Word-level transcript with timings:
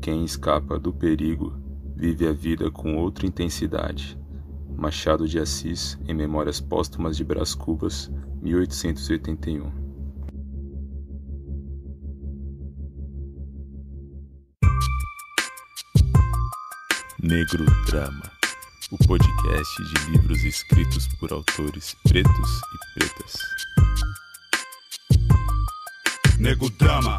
Quem 0.00 0.24
escapa 0.24 0.78
do 0.78 0.92
perigo 0.92 1.52
vive 1.96 2.28
a 2.28 2.32
vida 2.32 2.70
com 2.70 2.96
outra 2.96 3.26
intensidade. 3.26 4.18
Machado 4.76 5.26
de 5.26 5.38
Assis, 5.38 5.98
em 6.06 6.14
Memórias 6.14 6.60
Póstumas 6.60 7.16
de 7.16 7.24
Brás 7.24 7.54
Cubas, 7.54 8.10
1881. 8.42 9.86
Negro 17.22 17.64
Drama, 17.86 18.30
o 18.92 18.98
podcast 19.08 19.82
de 19.82 20.10
livros 20.12 20.44
escritos 20.44 21.08
por 21.18 21.32
autores 21.32 21.96
pretos 22.04 22.60
e 22.60 22.98
pretas. 22.98 23.40
Nego 26.38 26.70
Drama, 26.70 27.18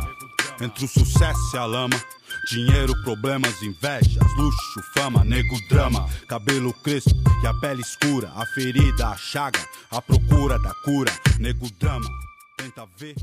entre 0.62 0.86
o 0.86 0.88
sucesso 0.88 1.56
e 1.56 1.58
a 1.58 1.66
lama. 1.66 2.17
Dinheiro, 2.50 2.96
problemas, 3.04 3.62
invejas, 3.62 4.16
luxo, 4.38 4.82
fama, 4.94 5.24
nego 5.26 5.58
drama, 5.68 6.08
cabelo 6.30 6.74
crespo 6.82 7.14
e 7.44 7.48
a 7.48 7.54
pele 7.54 7.82
escura, 7.82 8.32
a 8.36 8.46
ferida, 8.46 9.10
a 9.10 9.18
chaga, 9.18 9.60
a 9.92 10.02
procura 10.02 10.58
da 10.58 10.74
cura, 10.86 11.12
nego 11.40 11.68
drama, 11.78 12.08
tenta 12.58 12.88
ver 12.98 13.16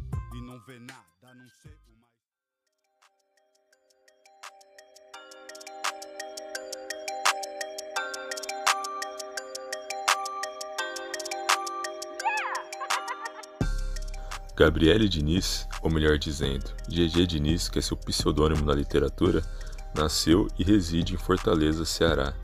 Gabriele 14.57 15.09
Diniz, 15.09 15.67
ou 15.83 15.91
melhor 15.91 16.17
dizendo, 16.17 16.71
GG 16.89 17.27
Diniz, 17.27 17.69
que 17.69 17.81
é 17.81 17.83
seu 17.83 17.97
pseudônimo 17.97 18.65
na 18.65 18.73
literatura, 18.73 19.43
nasceu 19.97 20.47
e 20.57 20.63
reside 20.63 21.15
em 21.15 21.17
Fortaleza, 21.19 21.85
Ceará. 21.85 22.35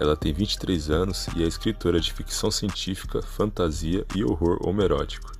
Ela 0.00 0.16
tem 0.16 0.32
23 0.32 0.90
anos 0.90 1.28
e 1.36 1.44
é 1.44 1.46
escritora 1.46 2.00
de 2.00 2.12
ficção 2.12 2.50
científica, 2.50 3.22
fantasia 3.22 4.04
e 4.14 4.24
horror 4.24 4.58
homerótico. 4.66 5.30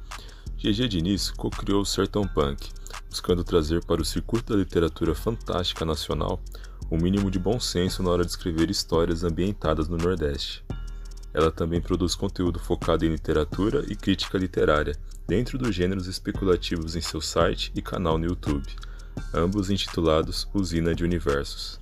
GG 0.56 0.86
Diniz 0.86 1.33
co-criou 1.33 1.83
o 1.83 1.86
Sertão 1.86 2.22
Punk, 2.22 2.70
buscando 3.11 3.42
trazer 3.42 3.84
para 3.84 4.00
o 4.00 4.05
circuito 4.05 4.52
da 4.52 4.58
literatura 4.61 5.16
fantástica 5.16 5.84
nacional 5.84 6.41
o 6.89 6.96
mínimo 6.96 7.33
de 7.33 7.39
bom 7.39 7.58
senso 7.58 8.00
na 8.00 8.11
hora 8.11 8.24
de 8.24 8.30
escrever 8.30 8.70
histórias 8.70 9.24
ambientadas 9.24 9.89
no 9.89 9.96
Nordeste. 9.96 10.64
Ela 11.34 11.50
também 11.50 11.80
produz 11.80 12.14
conteúdo 12.14 12.61
focado 12.61 13.05
em 13.05 13.08
literatura 13.08 13.84
e 13.89 13.96
crítica 13.96 14.39
literária, 14.39 14.96
dentro 15.26 15.58
dos 15.58 15.74
gêneros 15.74 16.06
especulativos 16.06 16.96
em 16.96 17.00
seu 17.00 17.20
site 17.20 17.72
e 17.74 17.82
canal 17.82 18.18
no 18.18 18.26
YouTube, 18.26 18.66
ambos 19.34 19.70
intitulados 19.70 20.48
Usina 20.54 20.94
de 20.94 21.04
Universos. 21.04 21.80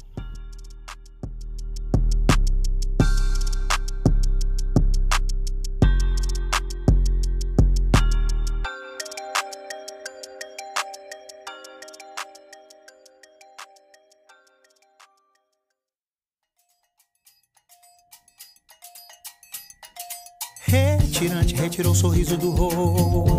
Retirante 20.70 21.54
retirou 21.54 21.92
o 21.92 21.94
sorriso 21.96 22.36
do 22.38 22.50
rosto, 22.50 23.29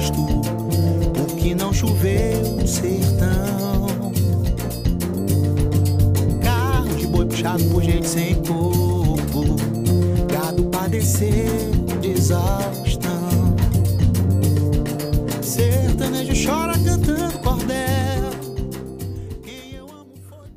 porque 1.41 1.55
não 1.55 1.73
choveu 1.73 2.39
no 2.55 2.67
sertão. 2.67 3.87
Carro 6.43 6.95
de 6.95 7.07
boi 7.07 7.25
puxado 7.25 7.63
por 7.65 7.81
gente 7.81 8.07
sem 8.07 8.35
corpo, 8.35 9.55
gado 10.31 10.65
padeceu 10.65 11.71
de 11.99 12.11
exaustão. 12.11 13.55
Sertanejo 15.41 16.47
chora 16.47 16.73
cantando 16.73 17.39
cordel. 17.39 18.29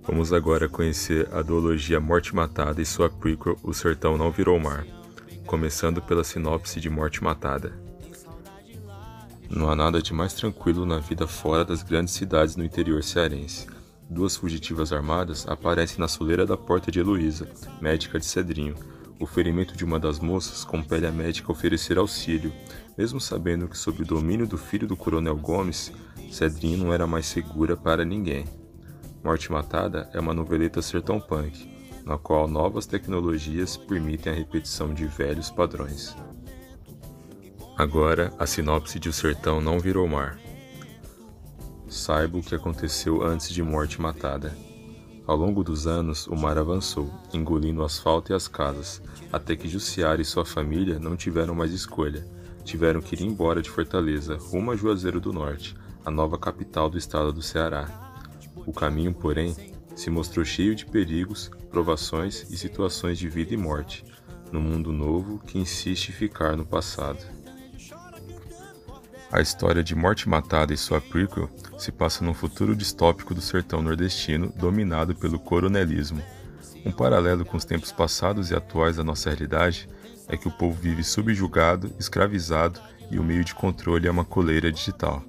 Vamos 0.06 0.34
agora 0.34 0.68
conhecer 0.68 1.26
a 1.32 1.40
duologia 1.40 1.98
Morte 1.98 2.36
Matada 2.36 2.82
e 2.82 2.84
sua 2.84 3.08
prequel 3.08 3.56
O 3.62 3.72
Sertão 3.72 4.18
Não 4.18 4.30
Virou 4.30 4.60
Mar, 4.60 4.84
começando 5.46 6.02
pela 6.02 6.22
sinopse 6.22 6.78
de 6.78 6.90
Morte 6.90 7.24
Matada. 7.24 7.83
Não 9.50 9.68
há 9.70 9.76
nada 9.76 10.00
de 10.00 10.12
mais 10.12 10.32
tranquilo 10.32 10.86
na 10.86 10.98
vida 10.98 11.26
fora 11.26 11.64
das 11.64 11.82
grandes 11.82 12.14
cidades 12.14 12.56
no 12.56 12.64
interior 12.64 13.02
cearense. 13.02 13.66
Duas 14.08 14.36
fugitivas 14.36 14.92
armadas 14.92 15.46
aparecem 15.48 15.98
na 15.98 16.08
soleira 16.08 16.46
da 16.46 16.56
porta 16.56 16.90
de 16.90 16.98
Heloísa, 16.98 17.48
médica 17.80 18.18
de 18.18 18.26
Cedrinho. 18.26 18.74
O 19.20 19.26
ferimento 19.26 19.76
de 19.76 19.84
uma 19.84 19.98
das 19.98 20.18
moças 20.18 20.64
compele 20.64 21.06
a 21.06 21.12
médica 21.12 21.50
a 21.50 21.52
oferecer 21.52 21.98
auxílio, 21.98 22.52
mesmo 22.98 23.20
sabendo 23.20 23.68
que, 23.68 23.78
sob 23.78 24.02
o 24.02 24.06
domínio 24.06 24.46
do 24.46 24.58
filho 24.58 24.86
do 24.86 24.96
coronel 24.96 25.36
Gomes, 25.36 25.92
Cedrinho 26.30 26.78
não 26.78 26.92
era 26.92 27.06
mais 27.06 27.26
segura 27.26 27.76
para 27.76 28.04
ninguém. 28.04 28.44
Morte 29.22 29.50
Matada 29.52 30.10
é 30.12 30.20
uma 30.20 30.34
noveleta 30.34 30.82
sertão 30.82 31.20
punk, 31.20 31.70
na 32.04 32.18
qual 32.18 32.48
novas 32.48 32.86
tecnologias 32.86 33.76
permitem 33.76 34.32
a 34.32 34.36
repetição 34.36 34.92
de 34.92 35.06
velhos 35.06 35.50
padrões. 35.50 36.14
Agora, 37.76 38.32
a 38.38 38.46
sinopse 38.46 39.00
de 39.00 39.08
O 39.08 39.12
Sertão 39.12 39.60
Não 39.60 39.80
Virou 39.80 40.06
Mar. 40.06 40.38
Saiba 41.88 42.38
o 42.38 42.42
que 42.42 42.54
aconteceu 42.54 43.20
antes 43.20 43.50
de 43.50 43.64
Morte 43.64 44.00
Matada. 44.00 44.56
Ao 45.26 45.36
longo 45.36 45.64
dos 45.64 45.84
anos, 45.84 46.28
o 46.28 46.36
mar 46.36 46.56
avançou, 46.56 47.12
engolindo 47.32 47.80
o 47.80 47.84
asfalto 47.84 48.30
e 48.30 48.34
as 48.34 48.46
casas, 48.46 49.02
até 49.32 49.56
que 49.56 49.68
Jussiara 49.68 50.22
e 50.22 50.24
sua 50.24 50.44
família 50.44 51.00
não 51.00 51.16
tiveram 51.16 51.52
mais 51.52 51.72
escolha. 51.72 52.24
Tiveram 52.62 53.00
que 53.00 53.16
ir 53.16 53.22
embora 53.22 53.60
de 53.60 53.70
Fortaleza, 53.70 54.36
rumo 54.36 54.70
a 54.70 54.76
Juazeiro 54.76 55.20
do 55.20 55.32
Norte, 55.32 55.74
a 56.04 56.12
nova 56.12 56.38
capital 56.38 56.88
do 56.88 56.96
estado 56.96 57.32
do 57.32 57.42
Ceará. 57.42 57.88
O 58.64 58.72
caminho, 58.72 59.12
porém, 59.12 59.52
se 59.96 60.10
mostrou 60.10 60.44
cheio 60.44 60.76
de 60.76 60.86
perigos, 60.86 61.50
provações 61.72 62.48
e 62.52 62.56
situações 62.56 63.18
de 63.18 63.28
vida 63.28 63.52
e 63.52 63.56
morte, 63.56 64.04
no 64.52 64.60
mundo 64.60 64.92
novo 64.92 65.40
que 65.40 65.58
insiste 65.58 66.12
ficar 66.12 66.56
no 66.56 66.64
passado. 66.64 67.33
A 69.34 69.40
história 69.40 69.82
de 69.82 69.96
Morte 69.96 70.28
Matada 70.28 70.72
e 70.72 70.76
sua 70.76 71.00
prequel 71.00 71.50
se 71.76 71.90
passa 71.90 72.24
num 72.24 72.32
futuro 72.32 72.76
distópico 72.76 73.34
do 73.34 73.40
sertão 73.40 73.82
nordestino 73.82 74.52
dominado 74.56 75.12
pelo 75.12 75.40
coronelismo. 75.40 76.22
Um 76.86 76.92
paralelo 76.92 77.44
com 77.44 77.56
os 77.56 77.64
tempos 77.64 77.90
passados 77.90 78.52
e 78.52 78.54
atuais 78.54 78.94
da 78.94 79.02
nossa 79.02 79.30
realidade 79.30 79.88
é 80.28 80.36
que 80.36 80.46
o 80.46 80.52
povo 80.52 80.80
vive 80.80 81.02
subjugado, 81.02 81.90
escravizado 81.98 82.78
e 83.10 83.18
o 83.18 83.24
meio 83.24 83.42
de 83.44 83.56
controle 83.56 84.06
é 84.06 84.10
uma 84.10 84.24
coleira 84.24 84.70
digital. 84.70 85.20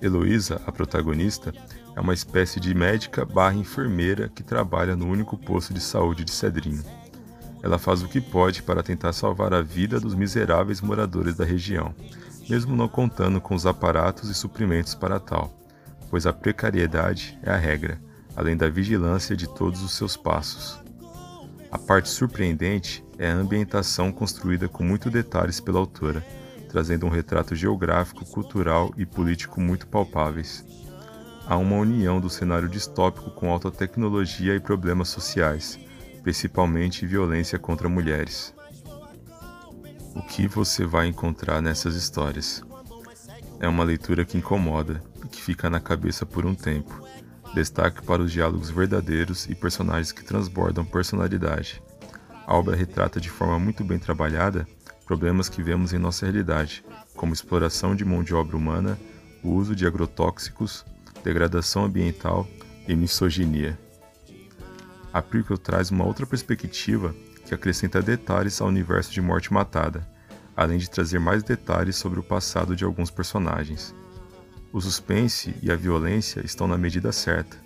Heloísa, 0.00 0.62
a 0.64 0.70
protagonista, 0.70 1.52
é 1.96 2.00
uma 2.00 2.14
espécie 2.14 2.60
de 2.60 2.72
médica 2.72 3.24
barra 3.24 3.56
enfermeira 3.56 4.28
que 4.28 4.44
trabalha 4.44 4.94
no 4.94 5.08
único 5.08 5.36
posto 5.36 5.74
de 5.74 5.80
saúde 5.80 6.22
de 6.22 6.30
Cedrinho. 6.30 6.84
Ela 7.64 7.78
faz 7.78 8.00
o 8.00 8.06
que 8.06 8.20
pode 8.20 8.62
para 8.62 8.80
tentar 8.80 9.12
salvar 9.12 9.52
a 9.52 9.60
vida 9.60 9.98
dos 9.98 10.14
miseráveis 10.14 10.80
moradores 10.80 11.34
da 11.34 11.44
região, 11.44 11.92
mesmo 12.48 12.74
não 12.74 12.88
contando 12.88 13.40
com 13.40 13.54
os 13.54 13.66
aparatos 13.66 14.30
e 14.30 14.34
suprimentos 14.34 14.94
para 14.94 15.20
tal, 15.20 15.52
pois 16.10 16.26
a 16.26 16.32
precariedade 16.32 17.38
é 17.42 17.50
a 17.50 17.56
regra, 17.56 18.00
além 18.34 18.56
da 18.56 18.68
vigilância 18.68 19.36
de 19.36 19.46
todos 19.46 19.82
os 19.82 19.92
seus 19.92 20.16
passos. 20.16 20.80
A 21.70 21.78
parte 21.78 22.08
surpreendente 22.08 23.04
é 23.18 23.30
a 23.30 23.34
ambientação 23.34 24.10
construída 24.10 24.68
com 24.68 24.82
muito 24.82 25.10
detalhes 25.10 25.60
pela 25.60 25.78
autora, 25.78 26.24
trazendo 26.68 27.06
um 27.06 27.10
retrato 27.10 27.54
geográfico, 27.54 28.24
cultural 28.24 28.92
e 28.96 29.04
político 29.04 29.60
muito 29.60 29.86
palpáveis. 29.86 30.64
Há 31.46 31.56
uma 31.56 31.76
união 31.76 32.20
do 32.20 32.30
cenário 32.30 32.68
distópico 32.68 33.30
com 33.30 33.50
alta 33.50 33.70
tecnologia 33.70 34.54
e 34.54 34.60
problemas 34.60 35.08
sociais, 35.08 35.78
principalmente 36.22 37.06
violência 37.06 37.58
contra 37.58 37.88
mulheres. 37.88 38.54
O 40.14 40.22
que 40.22 40.46
você 40.48 40.84
vai 40.84 41.06
encontrar 41.06 41.60
nessas 41.60 41.94
histórias? 41.94 42.62
É 43.60 43.68
uma 43.68 43.84
leitura 43.84 44.24
que 44.24 44.38
incomoda 44.38 45.02
e 45.24 45.28
que 45.28 45.42
fica 45.42 45.68
na 45.68 45.80
cabeça 45.80 46.24
por 46.24 46.46
um 46.46 46.54
tempo. 46.54 47.06
Destaque 47.54 48.02
para 48.02 48.22
os 48.22 48.32
diálogos 48.32 48.70
verdadeiros 48.70 49.46
e 49.46 49.54
personagens 49.54 50.12
que 50.12 50.24
transbordam 50.24 50.84
personalidade. 50.84 51.82
A 52.46 52.54
obra 52.56 52.76
retrata 52.76 53.20
de 53.20 53.28
forma 53.28 53.58
muito 53.58 53.84
bem 53.84 53.98
trabalhada 53.98 54.66
problemas 55.08 55.48
que 55.48 55.62
vemos 55.62 55.94
em 55.94 55.98
nossa 55.98 56.26
realidade, 56.26 56.84
como 57.16 57.32
exploração 57.32 57.96
de 57.96 58.04
mão 58.04 58.22
de 58.22 58.34
obra 58.34 58.54
humana, 58.54 58.98
o 59.42 59.48
uso 59.52 59.74
de 59.74 59.86
agrotóxicos, 59.86 60.84
degradação 61.24 61.86
ambiental 61.86 62.46
e 62.86 62.94
misoginia. 62.94 63.78
A 65.10 65.22
prequel 65.22 65.56
traz 65.56 65.90
uma 65.90 66.04
outra 66.04 66.26
perspectiva 66.26 67.14
que 67.48 67.54
acrescenta 67.54 68.02
detalhes 68.02 68.60
ao 68.60 68.68
universo 68.68 69.10
de 69.10 69.22
Morte 69.22 69.52
Matada, 69.52 70.06
além 70.54 70.76
de 70.76 70.90
trazer 70.90 71.18
mais 71.18 71.42
detalhes 71.42 71.96
sobre 71.96 72.20
o 72.20 72.22
passado 72.22 72.76
de 72.76 72.84
alguns 72.84 73.10
personagens. 73.10 73.94
O 74.70 74.80
suspense 74.82 75.56
e 75.62 75.72
a 75.72 75.76
violência 75.76 76.44
estão 76.44 76.68
na 76.68 76.76
medida 76.76 77.10
certa, 77.10 77.56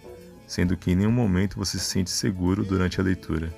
sendo 0.46 0.76
que 0.76 0.92
em 0.92 0.94
nenhum 0.94 1.10
momento 1.10 1.58
você 1.58 1.80
se 1.80 1.84
sente 1.84 2.10
seguro 2.10 2.64
durante 2.64 3.00
a 3.00 3.04
leitura. 3.04 3.52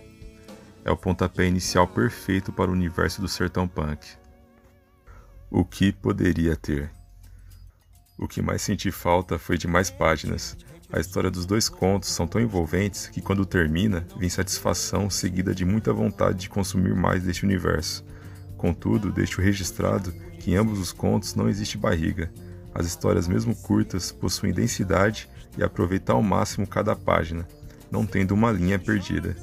É 0.82 0.90
o 0.90 0.96
pontapé 0.96 1.46
inicial 1.46 1.86
perfeito 1.86 2.50
para 2.50 2.70
o 2.70 2.74
universo 2.74 3.20
do 3.20 3.28
sertão 3.28 3.68
punk. 3.68 4.06
O 5.50 5.62
que 5.62 5.92
poderia 5.92 6.56
ter? 6.56 6.90
O 8.16 8.26
que 8.26 8.40
mais 8.40 8.62
senti 8.62 8.90
falta 8.90 9.38
foi 9.38 9.58
de 9.58 9.68
mais 9.68 9.90
páginas. 9.90 10.56
A 10.92 11.00
história 11.00 11.30
dos 11.30 11.44
dois 11.44 11.68
contos 11.68 12.10
são 12.10 12.26
tão 12.26 12.40
envolventes 12.40 13.08
que 13.08 13.20
quando 13.20 13.44
termina, 13.44 14.06
vem 14.16 14.28
satisfação 14.28 15.10
seguida 15.10 15.54
de 15.54 15.64
muita 15.64 15.92
vontade 15.92 16.38
de 16.40 16.48
consumir 16.48 16.94
mais 16.94 17.22
deste 17.24 17.44
universo. 17.44 18.04
Contudo, 18.56 19.10
deixo 19.10 19.40
registrado 19.40 20.12
que 20.38 20.52
em 20.52 20.56
ambos 20.56 20.78
os 20.78 20.92
contos 20.92 21.34
não 21.34 21.48
existe 21.48 21.76
barriga. 21.76 22.30
As 22.74 22.86
histórias, 22.86 23.26
mesmo 23.26 23.54
curtas, 23.54 24.12
possuem 24.12 24.52
densidade 24.52 25.28
e 25.56 25.62
aproveitam 25.62 26.16
ao 26.16 26.22
máximo 26.22 26.66
cada 26.66 26.94
página, 26.94 27.46
não 27.90 28.06
tendo 28.06 28.32
uma 28.32 28.52
linha 28.52 28.78
perdida. 28.78 29.36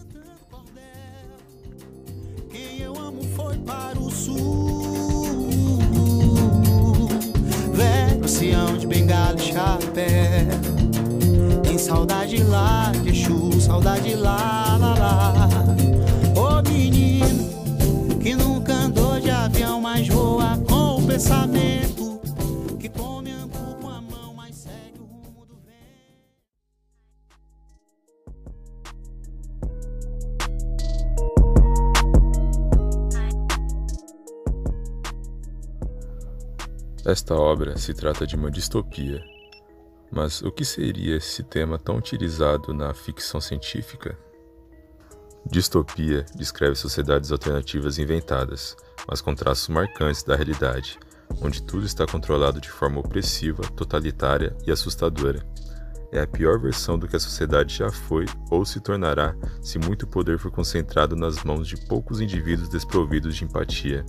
De 8.79 8.87
bengala 8.87 9.35
e 9.37 9.53
chapéu. 9.53 10.90
Saudade 11.81 12.43
lá 12.43 12.91
de 13.03 13.09
Exu, 13.09 13.59
saudade 13.59 14.15
lá, 14.15 14.77
lá, 14.77 14.93
lá. 14.93 15.49
Ô 16.39 16.61
menino, 16.69 18.19
que 18.19 18.35
nunca 18.35 18.71
andou 18.73 19.19
de 19.19 19.31
avião, 19.31 19.81
mas 19.81 20.07
voa 20.07 20.57
com 20.59 20.97
o 20.97 21.07
pensamento. 21.07 22.21
Que 22.79 22.87
come 22.87 23.31
angu 23.31 23.75
com 23.81 23.89
a 23.89 23.99
mão, 23.99 24.33
mas 24.35 24.55
segue 24.55 24.99
o 24.99 25.05
rumo 25.05 25.45
do 25.45 25.55
vento. 25.55 25.89
Esta 37.05 37.35
obra 37.35 37.75
se 37.77 37.93
trata 37.93 38.25
de 38.25 38.35
uma 38.35 38.51
distopia. 38.51 39.19
Mas 40.11 40.41
o 40.41 40.51
que 40.51 40.65
seria 40.65 41.15
esse 41.15 41.41
tema 41.41 41.79
tão 41.79 41.97
utilizado 41.97 42.73
na 42.73 42.93
ficção 42.93 43.39
científica? 43.39 44.17
Distopia 45.49 46.25
descreve 46.35 46.75
sociedades 46.75 47.31
alternativas 47.31 47.97
inventadas, 47.97 48.75
mas 49.07 49.21
com 49.21 49.33
traços 49.33 49.69
marcantes 49.69 50.21
da 50.21 50.35
realidade, 50.35 50.99
onde 51.41 51.63
tudo 51.63 51.85
está 51.85 52.05
controlado 52.05 52.59
de 52.59 52.69
forma 52.69 52.99
opressiva, 52.99 53.63
totalitária 53.75 54.55
e 54.67 54.71
assustadora. 54.71 55.45
É 56.11 56.19
a 56.19 56.27
pior 56.27 56.59
versão 56.59 56.99
do 56.99 57.07
que 57.07 57.15
a 57.15 57.19
sociedade 57.19 57.73
já 57.73 57.89
foi 57.89 58.25
ou 58.49 58.65
se 58.65 58.81
tornará 58.81 59.33
se 59.61 59.79
muito 59.79 60.05
poder 60.05 60.37
for 60.37 60.51
concentrado 60.51 61.15
nas 61.15 61.41
mãos 61.41 61.65
de 61.65 61.77
poucos 61.87 62.19
indivíduos 62.19 62.67
desprovidos 62.67 63.33
de 63.33 63.45
empatia. 63.45 64.05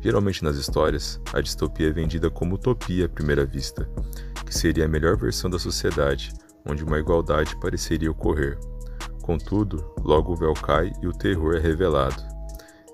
Geralmente 0.00 0.42
nas 0.42 0.56
histórias, 0.56 1.20
a 1.34 1.42
distopia 1.42 1.88
é 1.88 1.92
vendida 1.92 2.30
como 2.30 2.54
utopia 2.54 3.04
à 3.04 3.08
primeira 3.08 3.44
vista, 3.44 3.86
que 4.46 4.56
seria 4.56 4.86
a 4.86 4.88
melhor 4.88 5.16
versão 5.16 5.50
da 5.50 5.58
sociedade, 5.58 6.32
onde 6.64 6.84
uma 6.84 6.98
igualdade 6.98 7.56
pareceria 7.60 8.10
ocorrer. 8.10 8.58
Contudo, 9.22 9.92
logo 10.04 10.32
o 10.32 10.36
véu 10.36 10.54
cai 10.54 10.92
e 11.02 11.06
o 11.06 11.12
terror 11.12 11.56
é 11.56 11.58
revelado. 11.58 12.22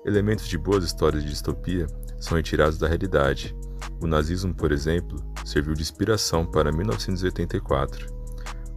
Elementos 0.03 0.47
de 0.47 0.57
boas 0.57 0.83
histórias 0.83 1.23
de 1.23 1.29
distopia 1.29 1.87
são 2.19 2.35
retirados 2.35 2.77
da 2.77 2.87
realidade. 2.87 3.55
O 4.01 4.07
nazismo, 4.07 4.53
por 4.53 4.71
exemplo, 4.71 5.23
serviu 5.45 5.73
de 5.73 5.81
inspiração 5.81 6.45
para 6.45 6.71
1984. 6.71 8.07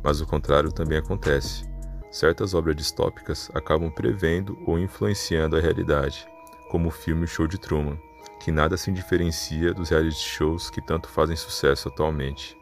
Mas 0.05 0.21
o 0.21 0.27
contrário 0.27 0.71
também 0.71 0.99
acontece. 0.99 1.65
Certas 2.11 2.55
obras 2.55 2.77
distópicas 2.77 3.51
acabam 3.55 3.91
prevendo 3.91 4.57
ou 4.67 4.79
influenciando 4.79 5.57
a 5.57 5.61
realidade, 5.61 6.27
como 6.71 6.89
o 6.89 6.93
filme 6.93 7.27
Show 7.27 7.47
de 7.47 7.59
Truman, 7.59 7.99
que 8.41 8.53
nada 8.53 8.77
se 8.77 8.93
diferencia 8.93 9.75
dos 9.75 9.91
reality 9.91 10.17
shows 10.17 10.71
que 10.71 10.81
tanto 10.81 11.09
fazem 11.09 11.37
sucesso 11.37 11.89
atualmente. 11.89 12.57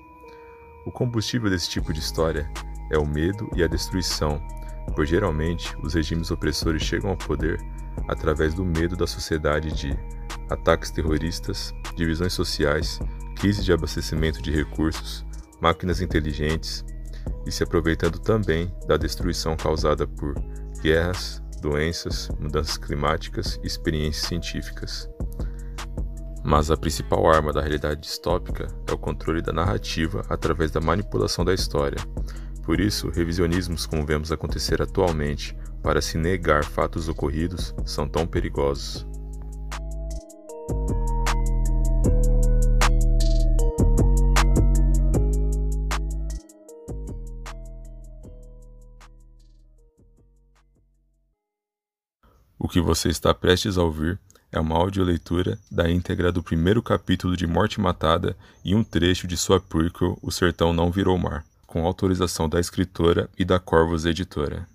O 0.86 0.92
combustível 0.92 1.48
desse 1.48 1.68
tipo 1.68 1.92
de 1.92 2.00
história 2.00 2.50
é 2.90 2.98
o 2.98 3.06
medo 3.06 3.48
e 3.56 3.62
a 3.62 3.66
destruição, 3.66 4.40
pois 4.94 5.08
geralmente 5.08 5.74
os 5.82 5.94
regimes 5.94 6.30
opressores 6.30 6.82
chegam 6.82 7.10
ao 7.10 7.16
poder 7.16 7.58
através 8.08 8.52
do 8.54 8.64
medo 8.64 8.96
da 8.96 9.06
sociedade 9.06 9.72
de 9.72 9.98
ataques 10.50 10.90
terroristas, 10.90 11.72
divisões 11.96 12.32
sociais, 12.32 12.98
crise 13.36 13.64
de 13.64 13.72
abastecimento 13.72 14.42
de 14.42 14.50
recursos, 14.50 15.24
máquinas 15.60 16.00
inteligentes 16.00 16.84
e 17.46 17.52
se 17.52 17.62
aproveitando 17.62 18.18
também 18.18 18.72
da 18.86 18.96
destruição 18.96 19.56
causada 19.56 20.06
por 20.06 20.34
guerras, 20.82 21.42
doenças, 21.62 22.28
mudanças 22.38 22.76
climáticas 22.76 23.58
e 23.62 23.66
experiências 23.66 24.26
científicas. 24.26 25.08
Mas 26.46 26.70
a 26.70 26.76
principal 26.76 27.26
arma 27.26 27.54
da 27.54 27.62
realidade 27.62 28.02
distópica 28.02 28.68
é 28.86 28.92
o 28.92 28.98
controle 28.98 29.40
da 29.40 29.50
narrativa 29.50 30.22
através 30.28 30.70
da 30.70 30.78
manipulação 30.78 31.42
da 31.42 31.54
história. 31.54 31.96
Por 32.62 32.80
isso, 32.80 33.08
revisionismos 33.08 33.86
como 33.86 34.04
vemos 34.04 34.30
acontecer 34.30 34.82
atualmente 34.82 35.56
para 35.82 36.02
se 36.02 36.18
negar 36.18 36.62
fatos 36.62 37.08
ocorridos 37.08 37.74
são 37.86 38.06
tão 38.06 38.26
perigosos. 38.26 39.06
O 52.58 52.68
que 52.68 52.82
você 52.82 53.08
está 53.08 53.32
prestes 53.32 53.78
a 53.78 53.82
ouvir 53.82 54.20
é 54.54 54.60
uma 54.60 54.76
audioleitura 54.76 55.58
da 55.68 55.90
íntegra 55.90 56.30
do 56.30 56.40
primeiro 56.40 56.80
capítulo 56.80 57.36
de 57.36 57.44
Morte 57.44 57.80
Matada 57.80 58.36
e 58.64 58.72
um 58.72 58.84
trecho 58.84 59.26
de 59.26 59.36
sua 59.36 59.60
prequel 59.60 60.16
O 60.22 60.30
Sertão 60.30 60.72
Não 60.72 60.92
Virou 60.92 61.18
Mar, 61.18 61.44
com 61.66 61.84
autorização 61.84 62.48
da 62.48 62.60
escritora 62.60 63.28
e 63.36 63.44
da 63.44 63.58
Corvos 63.58 64.06
Editora. 64.06 64.68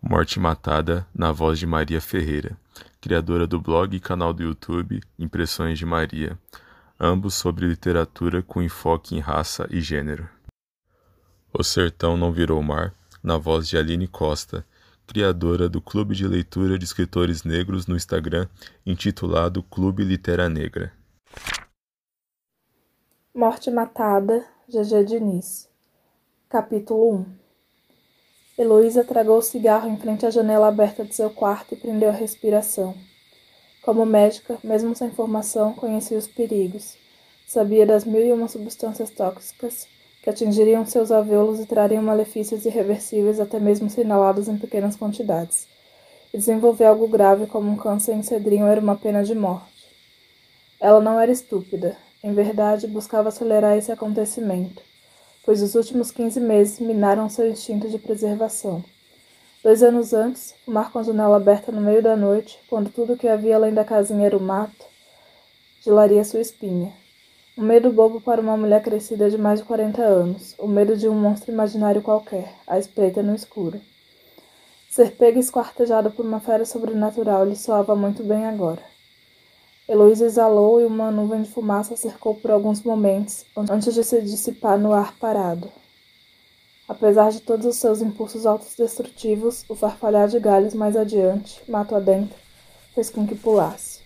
Morte 0.00 0.38
Matada, 0.38 1.04
na 1.12 1.32
voz 1.32 1.58
de 1.58 1.66
Maria 1.66 2.00
Ferreira, 2.00 2.56
criadora 3.00 3.48
do 3.48 3.60
blog 3.60 3.96
e 3.96 4.00
canal 4.00 4.32
do 4.32 4.44
YouTube 4.44 5.02
Impressões 5.18 5.76
de 5.76 5.84
Maria, 5.84 6.38
ambos 7.00 7.34
sobre 7.34 7.66
literatura 7.66 8.44
com 8.44 8.62
enfoque 8.62 9.16
em 9.16 9.18
raça 9.18 9.66
e 9.68 9.80
gênero. 9.80 10.28
O 11.52 11.64
Sertão 11.64 12.16
Não 12.16 12.30
Virou 12.30 12.62
Mar, 12.62 12.94
na 13.24 13.36
voz 13.36 13.68
de 13.68 13.76
Aline 13.76 14.06
Costa, 14.06 14.64
criadora 15.10 15.68
do 15.68 15.80
clube 15.80 16.14
de 16.14 16.24
leitura 16.24 16.78
de 16.78 16.84
escritores 16.84 17.42
negros 17.42 17.88
no 17.88 17.96
Instagram, 17.96 18.46
intitulado 18.86 19.60
Clube 19.60 20.04
Litera 20.04 20.48
Negra. 20.48 20.92
Morte 23.34 23.72
Matada, 23.72 24.46
GG 24.68 25.04
Diniz. 25.04 25.68
Capítulo 26.48 27.16
1 27.16 27.26
Heloísa 28.56 29.02
tragou 29.02 29.38
o 29.38 29.42
cigarro 29.42 29.88
em 29.88 29.96
frente 29.96 30.24
à 30.24 30.30
janela 30.30 30.68
aberta 30.68 31.04
de 31.04 31.12
seu 31.12 31.28
quarto 31.28 31.74
e 31.74 31.76
prendeu 31.76 32.10
a 32.10 32.12
respiração. 32.12 32.94
Como 33.82 34.06
médica, 34.06 34.58
mesmo 34.62 34.94
sem 34.94 35.10
formação, 35.10 35.72
conhecia 35.72 36.18
os 36.18 36.28
perigos. 36.28 36.96
Sabia 37.48 37.84
das 37.84 38.04
mil 38.04 38.24
e 38.24 38.30
uma 38.30 38.46
substâncias 38.46 39.10
tóxicas 39.10 39.88
que 40.22 40.28
atingiriam 40.28 40.84
seus 40.84 41.10
alvéolos 41.10 41.60
e 41.60 41.66
trariam 41.66 42.02
malefícios 42.02 42.66
irreversíveis 42.66 43.40
até 43.40 43.58
mesmo 43.58 43.88
se 43.88 44.02
inalados 44.02 44.48
em 44.48 44.58
pequenas 44.58 44.96
quantidades. 44.96 45.66
E 46.32 46.38
desenvolver 46.38 46.84
algo 46.84 47.08
grave 47.08 47.46
como 47.46 47.70
um 47.70 47.76
câncer 47.76 48.12
em 48.12 48.22
cedrinho 48.22 48.66
era 48.66 48.80
uma 48.80 48.96
pena 48.96 49.24
de 49.24 49.34
morte. 49.34 49.88
Ela 50.80 51.00
não 51.00 51.18
era 51.18 51.32
estúpida. 51.32 51.96
Em 52.22 52.34
verdade, 52.34 52.86
buscava 52.86 53.30
acelerar 53.30 53.78
esse 53.78 53.90
acontecimento, 53.90 54.82
pois 55.44 55.62
os 55.62 55.74
últimos 55.74 56.10
quinze 56.10 56.38
meses 56.38 56.78
minaram 56.78 57.30
seu 57.30 57.48
instinto 57.48 57.88
de 57.88 57.98
preservação. 57.98 58.84
Dois 59.62 59.82
anos 59.82 60.12
antes, 60.12 60.54
fumar 60.64 60.92
com 60.92 60.98
a 60.98 61.02
janela 61.02 61.36
aberta 61.36 61.72
no 61.72 61.80
meio 61.80 62.02
da 62.02 62.14
noite, 62.16 62.58
quando 62.68 62.90
tudo 62.90 63.16
que 63.16 63.26
havia 63.26 63.56
além 63.56 63.72
da 63.72 63.84
casinha 63.84 64.26
era 64.26 64.36
o 64.36 64.40
mato, 64.40 64.84
gelaria 65.82 66.24
sua 66.24 66.40
espinha. 66.40 66.92
Um 67.60 67.64
medo 67.64 67.92
bobo 67.92 68.22
para 68.22 68.40
uma 68.40 68.56
mulher 68.56 68.82
crescida 68.82 69.28
de 69.28 69.36
mais 69.36 69.60
de 69.60 69.66
40 69.66 70.00
anos, 70.00 70.54
o 70.58 70.66
medo 70.66 70.96
de 70.96 71.06
um 71.06 71.14
monstro 71.14 71.52
imaginário 71.52 72.00
qualquer, 72.00 72.54
à 72.66 72.78
espreita 72.78 73.22
no 73.22 73.34
escuro. 73.34 73.78
Ser 74.88 75.10
pega 75.10 75.36
e 75.36 75.40
esquartejada 75.40 76.08
por 76.08 76.24
uma 76.24 76.40
fera 76.40 76.64
sobrenatural 76.64 77.44
lhe 77.44 77.54
soava 77.54 77.94
muito 77.94 78.24
bem 78.24 78.46
agora. 78.46 78.82
Heloísa 79.86 80.24
exalou 80.24 80.80
e 80.80 80.86
uma 80.86 81.10
nuvem 81.10 81.42
de 81.42 81.50
fumaça 81.50 81.94
cercou 81.96 82.34
por 82.34 82.50
alguns 82.50 82.82
momentos, 82.82 83.44
antes 83.54 83.92
de 83.92 84.04
se 84.04 84.22
dissipar 84.22 84.78
no 84.78 84.94
ar 84.94 85.14
parado. 85.18 85.70
Apesar 86.88 87.30
de 87.30 87.42
todos 87.42 87.66
os 87.66 87.76
seus 87.76 88.00
impulsos 88.00 88.46
autodestrutivos, 88.46 89.66
o 89.68 89.74
farfalhar 89.74 90.28
de 90.28 90.40
galhos 90.40 90.72
mais 90.72 90.96
adiante, 90.96 91.60
mato 91.68 91.94
adentro, 91.94 92.38
fez 92.94 93.10
com 93.10 93.26
que 93.26 93.34
pulasse. 93.34 93.99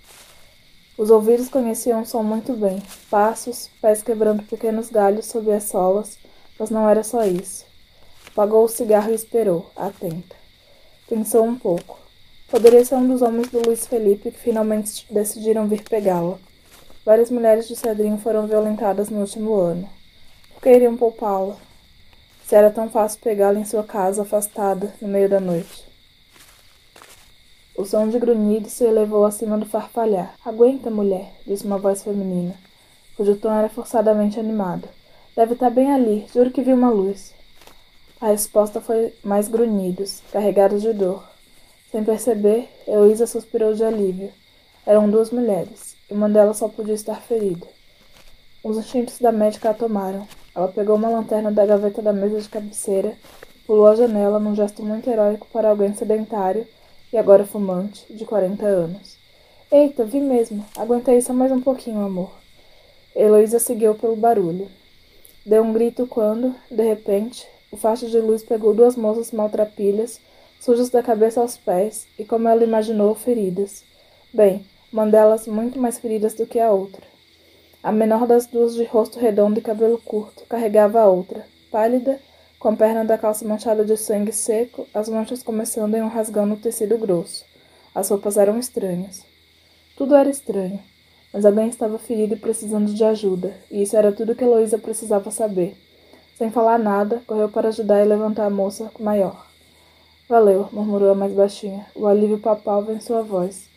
Os 0.96 1.10
ouvidos 1.10 1.48
conheciam 1.48 2.02
o 2.02 2.06
som 2.06 2.22
muito 2.22 2.52
bem, 2.52 2.80
passos, 3.10 3.68
pés 3.82 4.00
quebrando 4.00 4.44
pequenos 4.44 4.90
galhos 4.90 5.26
sob 5.26 5.50
as 5.52 5.64
solas, 5.64 6.16
mas 6.56 6.70
não 6.70 6.88
era 6.88 7.02
só 7.02 7.24
isso. 7.24 7.64
Apagou 8.28 8.64
o 8.64 8.68
cigarro 8.68 9.10
e 9.10 9.14
esperou, 9.14 9.68
atenta. 9.74 10.36
Pensou 11.08 11.44
um 11.44 11.58
pouco. 11.58 11.98
Poderia 12.48 12.84
ser 12.84 12.94
um 12.94 13.08
dos 13.08 13.22
homens 13.22 13.48
do 13.48 13.60
Luiz 13.66 13.88
Felipe 13.88 14.30
que 14.30 14.38
finalmente 14.38 15.04
decidiram 15.12 15.66
vir 15.66 15.82
pegá-la. 15.82 16.38
Várias 17.04 17.28
mulheres 17.28 17.66
de 17.66 17.74
Cedrinho 17.74 18.18
foram 18.18 18.46
violentadas 18.46 19.10
no 19.10 19.20
último 19.20 19.54
ano. 19.56 19.88
Por 20.52 20.62
que 20.62 20.70
iriam 20.70 20.96
poupá-la? 20.96 21.56
Se 22.46 22.54
era 22.54 22.70
tão 22.70 22.88
fácil 22.88 23.20
pegá-la 23.20 23.58
em 23.58 23.64
sua 23.64 23.82
casa, 23.82 24.22
afastada, 24.22 24.94
no 25.00 25.08
meio 25.08 25.28
da 25.28 25.40
noite. 25.40 25.93
O 27.76 27.84
som 27.84 28.08
de 28.08 28.20
grunhido 28.20 28.70
se 28.70 28.84
elevou 28.84 29.26
acima 29.26 29.58
do 29.58 29.66
farfalhar. 29.66 30.36
Aguenta, 30.44 30.90
mulher, 30.90 31.32
disse 31.44 31.64
uma 31.64 31.76
voz 31.76 32.04
feminina, 32.04 32.54
cujo 33.16 33.34
tom 33.34 33.52
era 33.52 33.68
forçadamente 33.68 34.38
animado. 34.38 34.88
Deve 35.34 35.54
estar 35.54 35.70
bem 35.70 35.92
ali, 35.92 36.24
juro 36.32 36.52
que 36.52 36.62
vi 36.62 36.72
uma 36.72 36.88
luz. 36.88 37.34
A 38.20 38.28
resposta 38.28 38.80
foi 38.80 39.12
mais 39.24 39.48
grunhidos, 39.48 40.22
carregados 40.30 40.82
de 40.82 40.92
dor. 40.92 41.24
Sem 41.90 42.04
perceber, 42.04 42.68
Heloísa 42.86 43.26
suspirou 43.26 43.74
de 43.74 43.82
alívio. 43.82 44.30
Eram 44.86 45.10
duas 45.10 45.32
mulheres, 45.32 45.96
e 46.08 46.14
uma 46.14 46.28
delas 46.28 46.58
só 46.58 46.68
podia 46.68 46.94
estar 46.94 47.20
ferida. 47.22 47.66
Os 48.62 48.76
instintos 48.76 49.18
da 49.18 49.32
médica 49.32 49.70
a 49.70 49.74
tomaram. 49.74 50.28
Ela 50.54 50.68
pegou 50.68 50.94
uma 50.94 51.08
lanterna 51.08 51.50
da 51.50 51.66
gaveta 51.66 52.00
da 52.00 52.12
mesa 52.12 52.40
de 52.40 52.48
cabeceira, 52.48 53.16
pulou 53.66 53.88
a 53.88 53.96
janela 53.96 54.38
num 54.38 54.54
gesto 54.54 54.80
muito 54.84 55.10
heróico 55.10 55.48
para 55.52 55.70
alguém 55.70 55.92
sedentário 55.92 56.64
e 57.14 57.16
agora 57.16 57.46
fumante, 57.46 58.12
de 58.12 58.24
quarenta 58.24 58.66
anos. 58.66 59.16
Eita, 59.70 60.04
vi 60.04 60.18
mesmo. 60.18 60.66
Aguenta 60.76 61.14
isso 61.14 61.32
mais 61.32 61.52
um 61.52 61.60
pouquinho, 61.60 62.00
amor. 62.00 62.32
Heloísa 63.14 63.60
seguiu 63.60 63.94
pelo 63.94 64.16
barulho. 64.16 64.68
Deu 65.46 65.62
um 65.62 65.72
grito 65.72 66.08
quando, 66.08 66.52
de 66.68 66.82
repente, 66.82 67.46
o 67.70 67.76
facho 67.76 68.10
de 68.10 68.18
luz 68.18 68.42
pegou 68.42 68.74
duas 68.74 68.96
moças 68.96 69.30
maltrapilhas, 69.30 70.20
sujas 70.60 70.90
da 70.90 71.04
cabeça 71.04 71.40
aos 71.40 71.56
pés, 71.56 72.08
e 72.18 72.24
como 72.24 72.48
ela 72.48 72.64
imaginou, 72.64 73.14
feridas. 73.14 73.84
Bem, 74.32 74.66
uma 74.92 75.06
delas 75.06 75.46
muito 75.46 75.78
mais 75.78 76.00
feridas 76.00 76.34
do 76.34 76.48
que 76.48 76.58
a 76.58 76.72
outra. 76.72 77.06
A 77.80 77.92
menor 77.92 78.26
das 78.26 78.48
duas, 78.48 78.74
de 78.74 78.82
rosto 78.82 79.20
redondo 79.20 79.60
e 79.60 79.62
cabelo 79.62 80.02
curto, 80.04 80.42
carregava 80.48 81.00
a 81.00 81.06
outra, 81.06 81.46
pálida 81.70 82.18
com 82.64 82.70
a 82.70 82.76
perna 82.76 83.04
da 83.04 83.18
calça 83.18 83.46
manchada 83.46 83.84
de 83.84 83.94
sangue 83.94 84.32
seco, 84.32 84.86
as 84.94 85.06
manchas 85.06 85.42
começando 85.42 85.96
em 85.96 86.02
um 86.02 86.08
rasgão 86.08 86.46
no 86.46 86.56
tecido 86.56 86.96
grosso. 86.96 87.44
As 87.94 88.08
roupas 88.08 88.38
eram 88.38 88.58
estranhas. 88.58 89.22
Tudo 89.98 90.14
era 90.14 90.30
estranho, 90.30 90.80
mas 91.30 91.44
alguém 91.44 91.68
estava 91.68 91.98
ferido 91.98 92.32
e 92.32 92.38
precisando 92.38 92.90
de 92.90 93.04
ajuda, 93.04 93.52
e 93.70 93.82
isso 93.82 93.94
era 93.94 94.10
tudo 94.12 94.34
que 94.34 94.42
Heloísa 94.42 94.78
precisava 94.78 95.30
saber. 95.30 95.76
Sem 96.38 96.50
falar 96.50 96.78
nada, 96.78 97.20
correu 97.26 97.50
para 97.50 97.68
ajudar 97.68 98.02
e 98.02 98.08
levantar 98.08 98.46
a 98.46 98.50
moça 98.50 98.90
maior. 98.98 99.46
Valeu, 100.26 100.66
murmurou 100.72 101.10
a 101.10 101.14
mais 101.14 101.34
baixinha. 101.34 101.84
O 101.94 102.06
alívio 102.06 102.38
papal 102.38 102.90
em 102.90 102.98
sua 102.98 103.20
voz. 103.20 103.68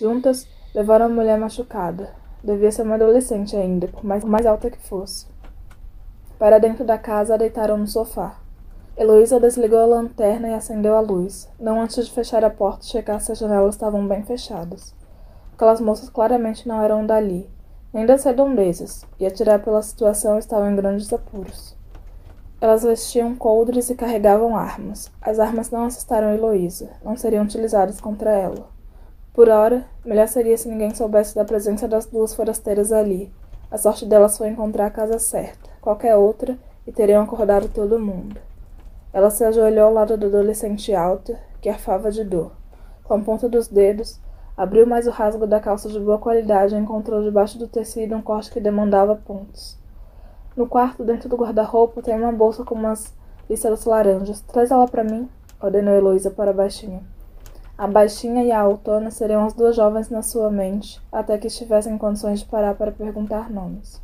Juntas, 0.00 0.48
levaram 0.74 1.06
a 1.06 1.08
mulher 1.08 1.38
machucada. 1.38 2.12
Devia 2.42 2.72
ser 2.72 2.82
uma 2.82 2.96
adolescente 2.96 3.54
ainda, 3.54 3.86
por 3.86 4.04
mais, 4.04 4.22
por 4.22 4.30
mais 4.30 4.44
alta 4.46 4.68
que 4.68 4.78
fosse. 4.78 5.31
Para 6.42 6.58
dentro 6.58 6.84
da 6.84 6.98
casa, 6.98 7.34
a 7.34 7.36
deitaram 7.36 7.78
no 7.78 7.86
sofá. 7.86 8.34
Heloísa 8.96 9.38
desligou 9.38 9.78
a 9.78 9.86
lanterna 9.86 10.48
e 10.48 10.54
acendeu 10.54 10.96
a 10.96 11.00
luz, 11.00 11.48
não 11.56 11.80
antes 11.80 12.04
de 12.04 12.10
fechar 12.10 12.44
a 12.44 12.50
porta 12.50 12.84
e 12.84 12.88
checar 12.88 13.20
se 13.20 13.30
as 13.30 13.38
janelas 13.38 13.76
estavam 13.76 14.08
bem 14.08 14.24
fechadas. 14.24 14.92
Aquelas 15.54 15.80
moças 15.80 16.10
claramente 16.10 16.66
não 16.66 16.82
eram 16.82 17.06
dali, 17.06 17.48
nem 17.94 18.04
das 18.04 18.24
redondezas, 18.24 19.06
e 19.20 19.24
a 19.24 19.30
tirar 19.30 19.60
pela 19.60 19.80
situação 19.82 20.36
estavam 20.36 20.68
em 20.68 20.74
grandes 20.74 21.12
apuros. 21.12 21.76
Elas 22.60 22.82
vestiam 22.82 23.36
coldres 23.36 23.88
e 23.88 23.94
carregavam 23.94 24.56
armas. 24.56 25.12
As 25.20 25.38
armas 25.38 25.70
não 25.70 25.84
assustaram 25.84 26.34
Heloísa, 26.34 26.90
não 27.04 27.16
seriam 27.16 27.44
utilizadas 27.44 28.00
contra 28.00 28.32
ela. 28.32 28.66
Por 29.32 29.48
ora, 29.48 29.86
melhor 30.04 30.26
seria 30.26 30.58
se 30.58 30.68
ninguém 30.68 30.92
soubesse 30.92 31.36
da 31.36 31.44
presença 31.44 31.86
das 31.86 32.06
duas 32.06 32.34
forasteiras 32.34 32.90
ali. 32.90 33.32
A 33.70 33.78
sorte 33.78 34.04
delas 34.04 34.36
foi 34.36 34.48
encontrar 34.48 34.86
a 34.86 34.90
casa 34.90 35.20
certa 35.20 35.71
qualquer 35.82 36.16
outra, 36.16 36.56
e 36.86 36.92
teriam 36.92 37.22
acordado 37.22 37.68
todo 37.68 37.98
mundo. 37.98 38.40
Ela 39.12 39.30
se 39.30 39.44
ajoelhou 39.44 39.86
ao 39.86 39.92
lado 39.92 40.16
do 40.16 40.26
adolescente 40.26 40.94
alta, 40.94 41.38
que 41.60 41.68
arfava 41.68 42.10
de 42.10 42.24
dor. 42.24 42.52
Com 43.04 43.14
a 43.14 43.18
ponta 43.18 43.48
dos 43.48 43.68
dedos, 43.68 44.18
abriu 44.56 44.86
mais 44.86 45.06
o 45.06 45.10
rasgo 45.10 45.46
da 45.46 45.60
calça 45.60 45.88
de 45.88 46.00
boa 46.00 46.18
qualidade 46.18 46.74
e 46.74 46.78
encontrou 46.78 47.22
debaixo 47.22 47.58
do 47.58 47.68
tecido 47.68 48.16
um 48.16 48.22
corte 48.22 48.50
que 48.50 48.60
demandava 48.60 49.14
pontos. 49.16 49.76
No 50.56 50.66
quarto, 50.66 51.04
dentro 51.04 51.28
do 51.28 51.36
guarda-roupa, 51.36 52.00
tem 52.00 52.14
uma 52.16 52.32
bolsa 52.32 52.64
com 52.64 52.74
umas 52.74 53.12
listras 53.50 53.84
laranjas. 53.84 54.40
Traz 54.40 54.70
ela 54.70 54.86
para 54.86 55.04
mim, 55.04 55.28
ordenou 55.60 55.94
Heloísa 55.94 56.30
para 56.30 56.50
a 56.50 56.54
baixinha. 56.54 57.02
A 57.76 57.86
baixinha 57.86 58.44
e 58.44 58.52
a 58.52 58.60
autona 58.60 59.10
seriam 59.10 59.44
as 59.44 59.54
duas 59.54 59.74
jovens 59.74 60.10
na 60.10 60.22
sua 60.22 60.50
mente, 60.50 61.00
até 61.10 61.38
que 61.38 61.48
estivessem 61.48 61.94
em 61.94 61.98
condições 61.98 62.40
de 62.40 62.46
parar 62.46 62.74
para 62.74 62.92
perguntar 62.92 63.50
nomes. 63.50 64.00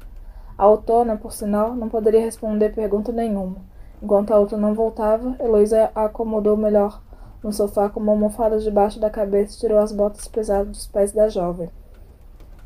A 0.58 0.68
Otona, 0.68 1.16
por 1.16 1.32
sinal, 1.32 1.76
não 1.76 1.88
poderia 1.88 2.20
responder 2.20 2.74
pergunta 2.74 3.12
nenhuma. 3.12 3.58
Enquanto 4.02 4.32
a 4.32 4.38
outra 4.40 4.58
não 4.58 4.74
voltava, 4.74 5.36
Heloísa 5.38 5.92
a 5.94 6.06
acomodou 6.06 6.56
melhor 6.56 7.00
no 7.42 7.52
sofá 7.52 7.88
com 7.88 8.00
uma 8.00 8.10
almofada 8.10 8.58
debaixo 8.58 8.98
da 8.98 9.08
cabeça 9.08 9.54
e 9.54 9.60
tirou 9.60 9.78
as 9.78 9.92
botas 9.92 10.26
pesadas 10.26 10.68
dos 10.68 10.86
pés 10.88 11.12
da 11.12 11.28
jovem. 11.28 11.70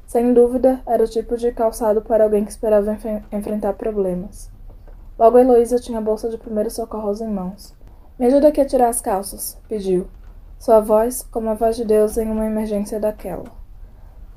Sem 0.06 0.32
dúvida, 0.32 0.80
era 0.86 1.04
o 1.04 1.08
tipo 1.08 1.36
de 1.36 1.52
calçado 1.52 2.00
para 2.00 2.24
alguém 2.24 2.44
que 2.44 2.50
esperava 2.50 2.92
enf 2.92 3.04
enfrentar 3.30 3.74
problemas. 3.74 4.50
Logo 5.18 5.38
Heloísa 5.38 5.78
tinha 5.78 5.98
a 5.98 6.02
bolsa 6.02 6.30
de 6.30 6.38
primeiros 6.38 6.74
socorros 6.74 7.20
em 7.20 7.28
mãos. 7.28 7.74
Me 8.18 8.26
ajuda 8.26 8.48
aqui 8.48 8.60
a 8.60 8.66
tirar 8.66 8.88
as 8.88 9.00
calças, 9.00 9.58
pediu. 9.68 10.06
Sua 10.58 10.80
voz, 10.80 11.22
como 11.30 11.50
a 11.50 11.54
voz 11.54 11.76
de 11.76 11.84
Deus 11.84 12.16
em 12.16 12.30
uma 12.30 12.46
emergência 12.46 12.98
daquela. 12.98 13.61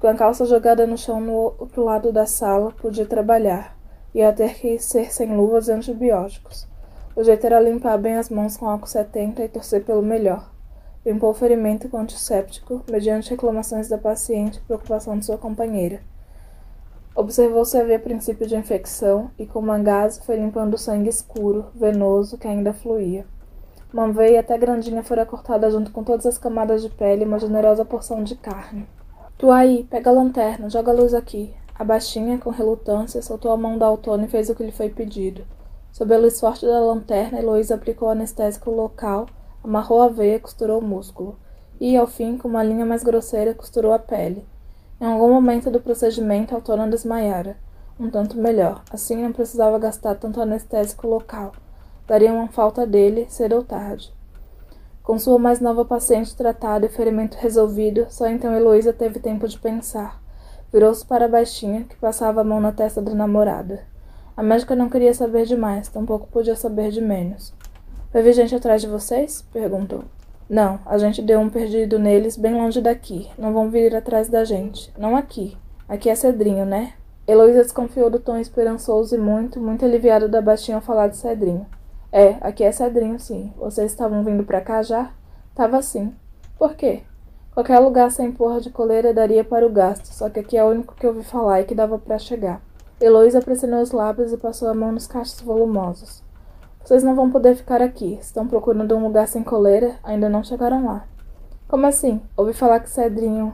Com 0.06 0.10
a 0.10 0.14
calça 0.14 0.46
jogada 0.46 0.86
no 0.86 1.00
chão 1.00 1.20
no 1.20 1.34
outro 1.34 1.84
lado 1.84 2.12
da 2.12 2.28
sala, 2.28 2.72
podia 2.74 3.08
trabalhar. 3.08 3.76
Ia 4.14 4.32
ter 4.32 4.54
que 4.54 4.78
ser 4.78 5.12
sem 5.12 5.36
luvas 5.36 5.68
e 5.68 5.72
antibióticos. 5.72 6.68
O 7.16 7.24
jeito 7.24 7.44
era 7.44 7.60
limpar 7.60 7.98
bem 7.98 8.16
as 8.16 8.30
mãos 8.30 8.56
com 8.56 8.70
álcool 8.70 8.86
70 8.86 9.44
e 9.44 9.50
torcer 9.50 9.84
pelo 9.84 10.04
melhor. 10.04 10.52
Limpou 11.04 11.32
o 11.32 11.34
ferimento 11.34 11.90
com 11.90 11.98
antisséptico, 11.98 12.84
mediante 12.88 13.32
reclamações 13.32 13.90
da 13.90 13.98
paciente 13.98 14.60
e 14.60 14.62
preocupação 14.62 15.18
de 15.18 15.26
sua 15.26 15.40
companheira. 15.40 16.00
Observou 17.16 17.66
se 17.66 17.76
havia 17.76 17.98
princípio 17.98 18.46
de 18.46 18.56
infecção 18.56 19.32
e, 19.40 19.48
com 19.48 19.60
mangazo, 19.60 20.22
foi 20.22 20.36
limpando 20.36 20.76
o 20.76 20.78
sangue 20.78 21.10
escuro, 21.10 21.66
venoso, 21.74 22.38
que 22.38 22.48
ainda 22.48 22.74
fluía. 22.74 23.26
Uma 23.92 24.12
veia 24.12 24.42
até 24.42 24.56
grandinha 24.56 25.02
fora 25.02 25.26
cortada 25.26 25.72
junto 25.72 25.90
com 25.90 26.04
todas 26.04 26.28
as 26.28 26.38
camadas 26.38 26.84
de 26.84 26.92
pele 26.92 27.24
e 27.24 27.28
uma 27.28 27.40
generosa 27.40 27.84
porção 27.84 28.24
de 28.24 28.36
carne. 28.36 28.88
Tu 29.38 29.52
aí, 29.52 29.84
pega 29.90 30.10
a 30.10 30.14
lanterna, 30.14 30.70
joga 30.70 30.92
a 30.92 30.96
luz 30.96 31.14
aqui. 31.14 31.54
A 31.78 31.84
baixinha, 31.84 32.38
com 32.38 32.50
relutância, 32.50 33.22
soltou 33.22 33.52
a 33.52 33.58
mão 33.58 33.78
da 33.78 33.86
Autona 33.86 34.24
e 34.24 34.30
fez 34.30 34.50
o 34.50 34.56
que 34.56 34.64
lhe 34.64 34.72
foi 34.72 34.90
pedido. 34.90 35.46
Sob 35.92 36.16
a 36.16 36.18
luz 36.18 36.40
forte 36.40 36.66
da 36.66 36.80
lanterna, 36.80 37.40
Heloísa 37.40 37.76
aplicou 37.76 38.08
o 38.08 38.12
anestésico 38.12 38.72
local, 38.72 39.26
amarrou 39.62 40.02
a 40.02 40.08
veia 40.08 40.40
costurou 40.40 40.80
o 40.80 40.82
músculo. 40.82 41.38
E, 41.82 41.98
ao 41.98 42.08
fim, 42.08 42.38
com 42.38 42.48
uma 42.48 42.64
linha 42.64 42.86
mais 42.86 43.04
grosseira, 43.04 43.54
costurou 43.54 43.92
a 43.92 44.00
pele. 44.00 44.48
Em 45.02 45.06
algum 45.06 45.34
momento 45.34 45.70
do 45.70 45.82
procedimento, 45.82 46.54
a 46.54 46.58
Autona 46.58 46.88
desmaiara. 46.88 47.58
Um 48.00 48.10
tanto 48.10 48.38
melhor. 48.38 48.84
Assim 48.90 49.22
não 49.22 49.34
precisava 49.34 49.78
gastar 49.78 50.16
tanto 50.16 50.40
anestésico 50.40 51.08
local. 51.08 51.52
Daria 52.08 52.32
uma 52.32 52.48
falta 52.48 52.88
dele, 52.88 53.26
cedo 53.28 53.58
ou 53.58 53.64
tarde. 53.64 54.15
Com 55.06 55.20
sua 55.20 55.38
mais 55.38 55.60
nova 55.60 55.86
paciente 55.86 56.36
tratada 56.36 56.88
e 56.88 56.90
ferimento 56.90 57.38
resolvido, 57.38 58.08
só 58.10 58.28
então 58.28 58.56
Heloísa 58.56 58.92
teve 58.92 59.20
tempo 59.20 59.48
de 59.48 59.60
pensar. 59.60 60.20
Virou-se 60.74 61.06
para 61.06 61.26
a 61.26 61.30
baixinha, 61.30 61.84
que 61.84 61.96
passava 61.96 62.42
a 62.42 62.44
mão 62.44 62.60
na 62.60 62.72
testa 62.72 63.04
da 63.04 63.14
namorada. 63.14 63.84
A 64.36 64.42
médica 64.42 64.76
não 64.76 64.90
queria 64.90 65.14
saber 65.14 65.46
de 65.46 65.56
mais, 65.56 65.90
tampouco 65.90 66.28
podia 66.32 66.56
saber 66.56 66.90
de 66.90 67.02
menos. 67.02 67.54
Vir 68.12 68.34
gente 68.34 68.56
atrás 68.56 68.82
de 68.82 68.88
vocês? 68.88 69.46
perguntou. 69.54 70.06
Não, 70.50 70.80
a 70.84 70.98
gente 70.98 71.22
deu 71.22 71.40
um 71.40 71.52
perdido 71.52 72.00
neles 72.00 72.36
bem 72.36 72.56
longe 72.56 72.82
daqui. 72.82 73.30
Não 73.38 73.54
vão 73.54 73.70
vir 73.70 73.96
atrás 73.96 74.28
da 74.28 74.44
gente. 74.44 74.92
Não 74.98 75.16
aqui. 75.16 75.56
Aqui 75.88 76.10
é 76.10 76.16
Cedrinho, 76.16 76.66
né? 76.66 76.94
Heloísa 77.28 77.62
desconfiou 77.62 78.10
do 78.10 78.20
tom 78.20 78.38
esperançoso 78.38 79.14
e 79.14 79.20
muito, 79.20 79.60
muito 79.60 79.86
aliviado 79.86 80.28
da 80.28 80.42
baixinha 80.42 80.78
ao 80.78 80.82
falar 80.82 81.10
de 81.10 81.18
Cedrinho. 81.18 81.68
É, 82.18 82.38
aqui 82.40 82.64
é 82.64 82.72
Cedrinho, 82.72 83.20
sim. 83.20 83.52
Vocês 83.58 83.92
estavam 83.92 84.24
vindo 84.24 84.46
pra 84.46 84.62
cá 84.62 84.82
já? 84.82 85.12
Tava 85.54 85.82
sim. 85.82 86.16
Por 86.58 86.74
quê? 86.74 87.04
Qualquer 87.54 87.78
lugar 87.80 88.10
sem 88.10 88.32
porra 88.32 88.62
de 88.62 88.70
coleira 88.70 89.14
daria 89.14 89.44
para 89.44 89.68
o 89.68 89.70
gasto, 89.70 90.06
só 90.06 90.30
que 90.30 90.40
aqui 90.40 90.56
é 90.56 90.64
o 90.64 90.70
único 90.70 90.96
que 90.96 91.06
eu 91.06 91.10
ouvi 91.10 91.26
falar 91.26 91.60
e 91.60 91.66
que 91.66 91.76
dava 91.76 92.00
para 92.00 92.18
chegar. 92.18 92.62
Heloísa 93.02 93.42
pressionou 93.42 93.82
os 93.82 93.92
lábios 93.92 94.32
e 94.32 94.38
passou 94.38 94.70
a 94.70 94.74
mão 94.74 94.94
nos 94.94 95.08
cachos 95.08 95.42
volumosos. 95.42 96.24
Vocês 96.82 97.04
não 97.04 97.18
vão 97.18 97.30
poder 97.30 97.54
ficar 97.54 97.82
aqui. 97.82 98.18
Estão 98.22 98.48
procurando 98.48 98.96
um 98.96 99.04
lugar 99.04 99.28
sem 99.28 99.44
coleira? 99.44 99.96
Ainda 100.02 100.30
não 100.30 100.42
chegaram 100.42 100.86
lá. 100.86 101.06
Como 101.68 101.86
assim? 101.86 102.22
Ouvi 102.38 102.54
falar 102.54 102.80
que 102.80 102.90
Cedrinho. 102.90 103.54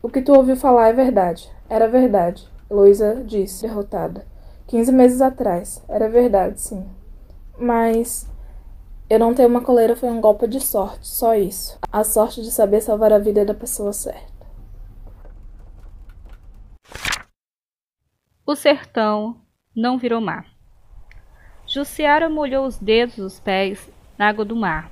O 0.00 0.08
que 0.08 0.22
tu 0.22 0.32
ouviu 0.32 0.54
falar 0.54 0.90
é 0.90 0.92
verdade. 0.92 1.50
Era 1.68 1.88
verdade, 1.88 2.48
Heloísa 2.70 3.24
disse, 3.26 3.62
derrotada. 3.62 4.24
Quinze 4.68 4.92
meses 4.92 5.20
atrás. 5.20 5.82
Era 5.88 6.08
verdade, 6.08 6.60
sim. 6.60 6.86
Mas 7.60 8.26
Eu 9.10 9.18
não 9.18 9.34
ter 9.34 9.44
uma 9.44 9.60
coleira 9.60 9.96
foi 9.96 10.08
um 10.08 10.20
golpe 10.20 10.46
de 10.46 10.60
sorte, 10.60 11.06
só 11.06 11.34
isso. 11.34 11.78
A 11.92 12.04
sorte 12.04 12.40
de 12.42 12.50
saber 12.50 12.80
salvar 12.80 13.12
a 13.12 13.18
vida 13.18 13.44
da 13.44 13.52
pessoa 13.52 13.92
certa. 13.92 14.46
O 18.46 18.54
sertão 18.54 19.36
não 19.74 19.98
virou 19.98 20.20
mar. 20.20 20.46
Jussiara 21.66 22.30
molhou 22.30 22.64
os 22.64 22.78
dedos 22.78 23.16
dos 23.16 23.40
pés 23.40 23.90
na 24.16 24.28
água 24.28 24.44
do 24.44 24.54
mar. 24.54 24.90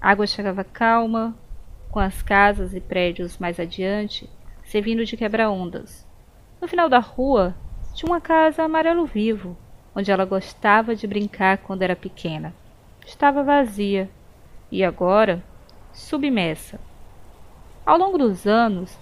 A 0.00 0.10
água 0.10 0.26
chegava 0.28 0.62
calma, 0.62 1.36
com 1.90 1.98
as 1.98 2.22
casas 2.22 2.72
e 2.72 2.80
prédios 2.80 3.36
mais 3.36 3.58
adiante, 3.58 4.30
servindo 4.64 5.04
de 5.04 5.16
quebra-ondas. 5.16 6.06
No 6.60 6.68
final 6.68 6.88
da 6.88 7.00
rua 7.00 7.54
tinha 7.94 8.10
uma 8.10 8.20
casa 8.20 8.62
amarelo 8.62 9.06
vivo, 9.06 9.56
onde 9.96 10.12
ela 10.12 10.24
gostava 10.24 10.94
de 10.94 11.06
brincar 11.06 11.58
quando 11.58 11.82
era 11.82 11.96
pequena 11.96 12.54
estava 13.06 13.44
vazia 13.44 14.10
e 14.70 14.82
agora 14.84 15.42
submersa. 15.92 16.78
Ao 17.84 17.96
longo 17.96 18.18
dos 18.18 18.46
anos, 18.46 18.98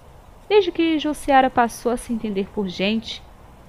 desde 0.47 0.71
que 0.71 0.99
Josiara 0.99 1.49
passou 1.49 1.91
a 1.91 1.97
se 1.97 2.13
entender 2.13 2.47
por 2.53 2.67
gente, 2.67 3.21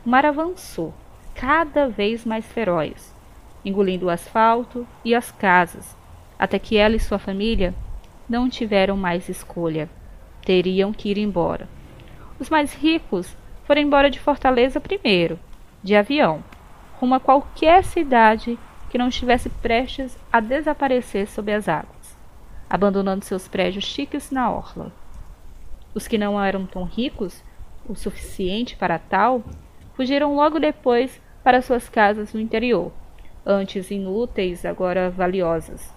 o 0.04 0.08
mar 0.10 0.26
avançou, 0.26 0.92
cada 1.34 1.88
vez 1.88 2.24
mais 2.24 2.44
feroz, 2.44 3.14
engolindo 3.64 4.06
o 4.06 4.10
asfalto 4.10 4.86
e 5.02 5.14
as 5.14 5.32
casas, 5.32 5.96
até 6.38 6.58
que 6.58 6.76
ela 6.76 6.94
e 6.94 7.00
sua 7.00 7.18
família 7.18 7.74
não 8.28 8.50
tiveram 8.50 8.96
mais 8.96 9.28
escolha. 9.28 9.88
Teriam 10.44 10.92
que 10.92 11.08
ir 11.08 11.18
embora. 11.18 11.66
Os 12.38 12.50
mais 12.50 12.74
ricos 12.74 13.34
foram 13.64 13.80
embora 13.80 14.10
de 14.10 14.20
Fortaleza 14.20 14.80
primeiro, 14.80 15.40
de 15.82 15.96
avião, 15.96 16.44
rumo 17.00 17.14
a 17.14 17.20
qualquer 17.20 17.84
cidade 17.84 18.58
que 18.90 18.98
não 18.98 19.08
estivesse 19.08 19.48
prestes 19.48 20.16
a 20.32 20.40
desaparecer 20.40 21.28
sob 21.28 21.52
as 21.52 21.68
águas, 21.68 22.16
abandonando 22.68 23.24
seus 23.24 23.46
prédios 23.46 23.84
chiques 23.84 24.30
na 24.30 24.50
orla. 24.50 24.92
Os 25.94 26.06
que 26.06 26.18
não 26.18 26.42
eram 26.42 26.66
tão 26.66 26.84
ricos 26.84 27.42
o 27.88 27.94
suficiente 27.94 28.76
para 28.76 28.98
tal 28.98 29.44
fugiram 29.94 30.34
logo 30.34 30.58
depois 30.58 31.20
para 31.42 31.62
suas 31.62 31.88
casas 31.88 32.32
no 32.32 32.40
interior, 32.40 32.92
antes 33.44 33.90
inúteis, 33.90 34.64
agora 34.64 35.10
valiosas. 35.10 35.94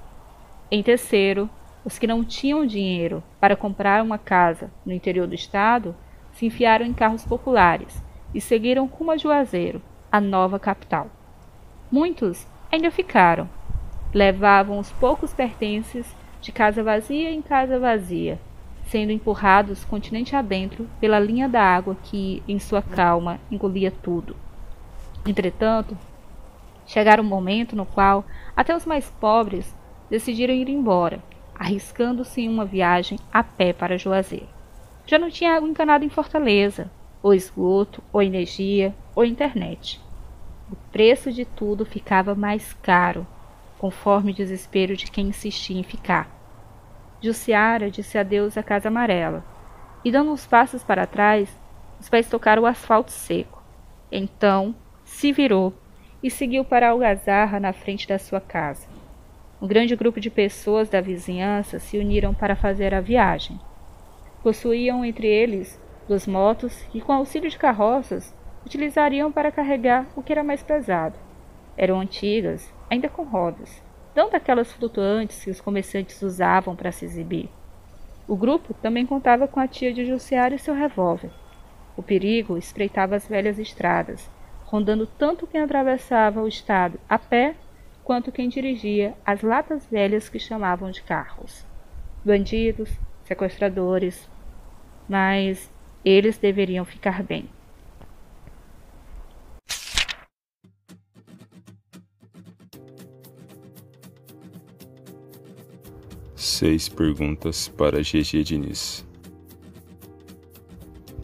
Em 0.70 0.84
terceiro, 0.84 1.50
os 1.84 1.98
que 1.98 2.06
não 2.06 2.24
tinham 2.24 2.66
dinheiro 2.66 3.24
para 3.40 3.56
comprar 3.56 4.04
uma 4.04 4.18
casa 4.18 4.72
no 4.86 4.94
interior 4.94 5.26
do 5.26 5.34
estado 5.34 5.96
se 6.34 6.46
enfiaram 6.46 6.86
em 6.86 6.94
carros 6.94 7.26
populares 7.26 8.04
e 8.34 8.40
seguiram 8.40 8.86
rumo 8.86 9.12
a 9.12 9.18
Juazeiro, 9.18 9.82
a 10.12 10.20
nova 10.20 10.60
capital. 10.60 11.08
Muitos 11.92 12.48
ainda 12.72 12.92
ficaram. 12.92 13.50
Levavam 14.14 14.80
os 14.80 14.92
poucos 14.92 15.34
pertences 15.34 16.06
de 16.42 16.52
casa 16.52 16.82
vazia 16.82 17.32
em 17.32 17.42
casa 17.42 17.80
vazia, 17.80 18.40
sendo 18.84 19.12
empurrados 19.12 19.86
continente 19.86 20.36
adentro 20.36 20.90
pela 21.00 21.20
linha 21.20 21.48
da 21.48 21.62
água 21.62 21.96
que, 22.04 22.42
em 22.48 22.58
sua 22.60 22.82
calma, 22.82 23.40
engolia 23.52 23.92
tudo. 23.92 24.36
Entretanto, 25.28 25.98
chegara 26.88 27.22
um 27.22 27.26
momento 27.26 27.76
no 27.76 27.86
qual 27.86 28.26
até 28.56 28.76
os 28.76 28.86
mais 28.86 29.10
pobres 29.20 29.76
decidiram 30.10 30.54
ir 30.54 30.70
embora, 30.70 31.22
arriscando-se 31.54 32.42
em 32.42 32.50
uma 32.50 32.66
viagem 32.66 33.20
a 33.32 33.44
pé 33.44 33.74
para 33.74 33.98
Juazeiro. 33.98 34.48
Já 35.06 35.20
não 35.20 35.30
tinha 35.30 35.56
água 35.56 35.70
encanada 35.70 36.06
em 36.06 36.10
Fortaleza, 36.10 36.90
ou 37.22 37.34
esgoto, 37.34 38.02
ou 38.12 38.22
energia, 38.22 38.94
ou 39.16 39.26
internet. 39.26 40.02
O 40.72 40.76
preço 40.92 41.32
de 41.32 41.46
tudo 41.46 41.86
ficava 41.86 42.36
mais 42.36 42.74
caro, 42.74 43.26
conforme 43.78 44.32
o 44.32 44.36
desespero 44.36 44.96
de 44.96 45.10
quem 45.10 45.28
insistia 45.28 45.80
em 45.80 45.84
ficar. 45.84 46.30
Jussiara 47.22 47.90
disse 47.90 48.18
adeus 48.18 48.58
à 48.58 48.64
Casa 48.64 48.88
Amarela, 48.88 49.44
e 50.04 50.12
dando 50.12 50.32
uns 50.32 50.46
passos 50.46 50.84
para 50.84 51.06
trás, 51.06 51.50
os 52.00 52.08
pés 52.08 52.30
tocaram 52.30 52.64
o 52.64 52.66
asfalto 52.66 53.12
seco. 53.12 53.62
Então, 54.12 54.74
se 55.04 55.32
virou 55.32 55.74
e 56.24 56.30
seguiu 56.30 56.64
para 56.64 56.88
a 56.88 56.92
algazarra 56.92 57.60
na 57.60 57.74
frente 57.74 58.08
da 58.08 58.18
sua 58.18 58.40
casa. 58.40 58.88
Um 59.62 59.68
grande 59.68 59.96
grupo 59.96 60.20
de 60.22 60.30
pessoas 60.30 60.88
da 60.88 61.02
vizinhança 61.02 61.80
se 61.80 61.98
uniram 61.98 62.34
para 62.34 62.56
fazer 62.56 62.94
a 62.94 63.02
viagem. 63.02 63.60
Possuíam 64.42 65.04
entre 65.04 65.28
eles 65.28 65.80
duas 66.10 66.26
motos 66.26 66.84
e, 66.92 67.00
com 67.00 67.14
auxílio 67.14 67.52
de 67.52 67.58
carroças, 67.58 68.36
utilizariam 68.66 69.32
para 69.32 69.52
carregar 69.52 70.08
o 70.16 70.24
que 70.24 70.34
era 70.34 70.44
mais 70.44 70.64
pesado. 70.64 71.16
Eram 71.78 72.00
antigas, 72.00 72.74
ainda 72.90 73.08
com 73.08 73.24
rodas, 73.24 73.82
não 74.16 74.28
daquelas 74.28 74.72
flutuantes 74.72 75.44
que 75.44 75.52
os 75.52 75.62
comerciantes 75.62 76.20
usavam 76.24 76.76
para 76.76 76.92
se 76.92 77.06
exibir. 77.06 77.48
O 78.28 78.36
grupo 78.36 78.74
também 78.74 79.06
contava 79.06 79.48
com 79.48 79.60
a 79.60 79.68
tia 79.68 79.94
de 79.94 80.04
Jussiara 80.04 80.56
e 80.56 80.60
seu 80.60 80.74
revólver. 80.74 81.30
O 81.96 82.02
perigo 82.02 82.58
espreitava 82.58 83.16
as 83.16 83.28
velhas 83.28 83.60
estradas, 83.60 84.28
rondando 84.66 85.06
tanto 85.06 85.46
quem 85.46 85.62
atravessava 85.62 86.42
o 86.42 86.48
estado 86.48 87.00
a 87.08 87.20
pé 87.20 87.56
quanto 88.04 88.32
quem 88.32 88.50
dirigia 88.50 89.14
as 89.24 89.44
latas 89.44 89.86
velhas 89.86 90.28
que 90.28 90.40
chamavam 90.40 90.90
de 90.90 91.04
carros. 91.04 91.64
Bandidos, 92.26 92.90
sequestradores, 93.26 94.28
mas 95.08 95.70
eles 96.04 96.38
deveriam 96.38 96.86
ficar 96.86 97.24
bem. 97.24 97.50
Seis 106.36 106.90
perguntas 106.90 107.68
para 107.70 108.02
GG 108.02 108.44
Diniz. 108.44 109.06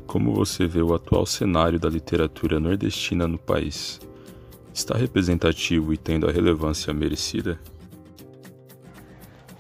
Como 0.06 0.34
você 0.34 0.66
vê 0.66 0.82
o 0.82 0.94
atual 0.94 1.26
cenário 1.26 1.78
da 1.78 1.90
literatura 1.90 2.60
nordestina 2.60 3.28
no 3.28 3.38
país? 3.38 4.00
Está 4.74 4.98
representativo 4.98 5.94
e 5.94 5.98
tendo 5.98 6.28
a 6.28 6.32
relevância 6.32 6.94
merecida? 6.94 7.60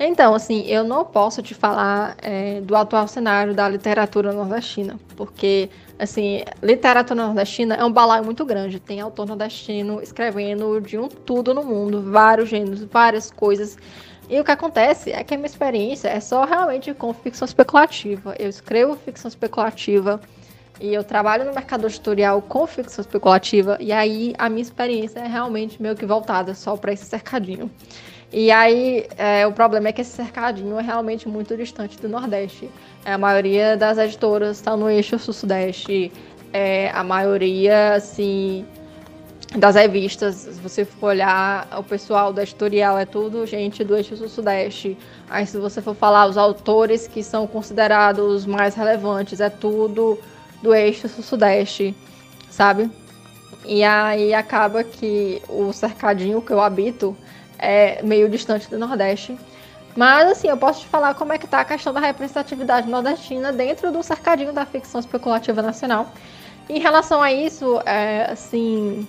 Então, 0.07 0.35
assim, 0.35 0.61
eu 0.67 0.83
não 0.83 1.03
posso 1.03 1.41
te 1.41 1.55
falar 1.55 2.15
é, 2.21 2.61
do 2.61 2.75
atual 2.75 3.07
cenário 3.07 3.55
da 3.55 3.67
literatura 3.67 4.31
nordestina, 4.31 4.99
porque, 5.15 5.67
assim, 5.97 6.43
literatura 6.61 7.25
nordestina 7.25 7.73
é 7.73 7.83
um 7.83 7.91
balaio 7.91 8.23
muito 8.23 8.45
grande. 8.45 8.79
Tem 8.79 9.01
autor 9.01 9.25
nordestino 9.25 9.99
escrevendo 10.03 10.79
de 10.79 10.95
um 10.95 11.07
tudo 11.07 11.55
no 11.55 11.63
mundo, 11.63 12.03
vários 12.11 12.49
gêneros, 12.49 12.83
várias 12.83 13.31
coisas. 13.31 13.79
E 14.29 14.39
o 14.39 14.43
que 14.43 14.51
acontece 14.51 15.11
é 15.11 15.23
que 15.23 15.33
a 15.33 15.37
minha 15.37 15.47
experiência 15.47 16.07
é 16.07 16.19
só 16.19 16.45
realmente 16.45 16.93
com 16.93 17.11
ficção 17.11 17.47
especulativa. 17.47 18.35
Eu 18.37 18.49
escrevo 18.49 18.95
ficção 18.95 19.27
especulativa 19.27 20.21
e 20.79 20.93
eu 20.93 21.03
trabalho 21.03 21.45
no 21.45 21.53
mercado 21.53 21.87
editorial 21.87 22.43
com 22.43 22.67
ficção 22.67 23.01
especulativa, 23.01 23.77
e 23.79 23.91
aí 23.91 24.35
a 24.37 24.49
minha 24.49 24.61
experiência 24.61 25.19
é 25.19 25.27
realmente 25.27 25.81
meio 25.81 25.95
que 25.95 26.05
voltada 26.05 26.53
só 26.53 26.77
para 26.77 26.93
esse 26.93 27.05
cercadinho. 27.05 27.71
E 28.37 28.51
aí 28.51 29.07
é, 29.17 29.47
o 29.47 29.53
problema 29.53 29.87
é 29.87 29.93
que 29.93 30.01
esse 30.01 30.11
cercadinho 30.11 30.77
é 30.77 30.81
realmente 30.81 31.25
muito 31.25 31.55
distante 31.55 31.97
do 32.01 32.09
Nordeste. 32.09 32.69
É, 33.05 33.13
a 33.13 33.17
maioria 33.17 33.77
das 33.77 33.97
editoras 33.97 34.57
está 34.57 34.75
no 34.75 34.89
eixo 34.89 35.17
sul-sudeste. 35.17 36.11
É, 36.51 36.91
a 36.93 37.01
maioria, 37.01 37.93
assim, 37.93 38.65
das 39.57 39.75
revistas, 39.75 40.35
se 40.35 40.59
você 40.59 40.83
for 40.83 41.11
olhar, 41.11 41.65
o 41.79 41.83
pessoal 41.83 42.33
da 42.33 42.43
editorial 42.43 42.99
é 42.99 43.05
tudo 43.05 43.45
gente 43.45 43.85
do 43.85 43.95
eixo 43.95 44.17
sul-sudeste. 44.17 44.97
Aí, 45.29 45.47
se 45.47 45.57
você 45.57 45.81
for 45.81 45.95
falar 45.95 46.27
os 46.27 46.37
autores 46.37 47.07
que 47.07 47.23
são 47.23 47.47
considerados 47.47 48.45
mais 48.45 48.75
relevantes, 48.75 49.39
é 49.39 49.49
tudo 49.49 50.19
do 50.61 50.75
eixo 50.75 51.07
sul-sudeste, 51.07 51.95
sabe? 52.49 52.91
E 53.63 53.81
aí 53.81 54.33
acaba 54.33 54.83
que 54.83 55.41
o 55.47 55.71
cercadinho 55.71 56.41
que 56.41 56.51
eu 56.51 56.59
habito 56.59 57.15
é 57.57 58.01
meio 58.03 58.29
distante 58.29 58.69
do 58.69 58.77
Nordeste. 58.77 59.37
Mas, 59.95 60.29
assim, 60.29 60.49
eu 60.49 60.57
posso 60.57 60.81
te 60.81 60.87
falar 60.87 61.13
como 61.13 61.31
é 61.31 61.37
que 61.37 61.47
tá 61.47 61.61
a 61.61 61.65
questão 61.65 61.93
da 61.93 62.01
representatividade 62.01 62.89
nordestina 62.89 63.53
dentro 63.53 63.91
do 63.91 64.03
cercadinho 64.03 64.51
da 64.51 64.65
ficção 64.65 64.99
especulativa 64.99 65.61
nacional. 65.61 66.11
Em 66.67 66.79
relação 66.79 67.21
a 67.21 67.31
isso, 67.31 67.79
é, 67.85 68.29
assim, 68.29 69.07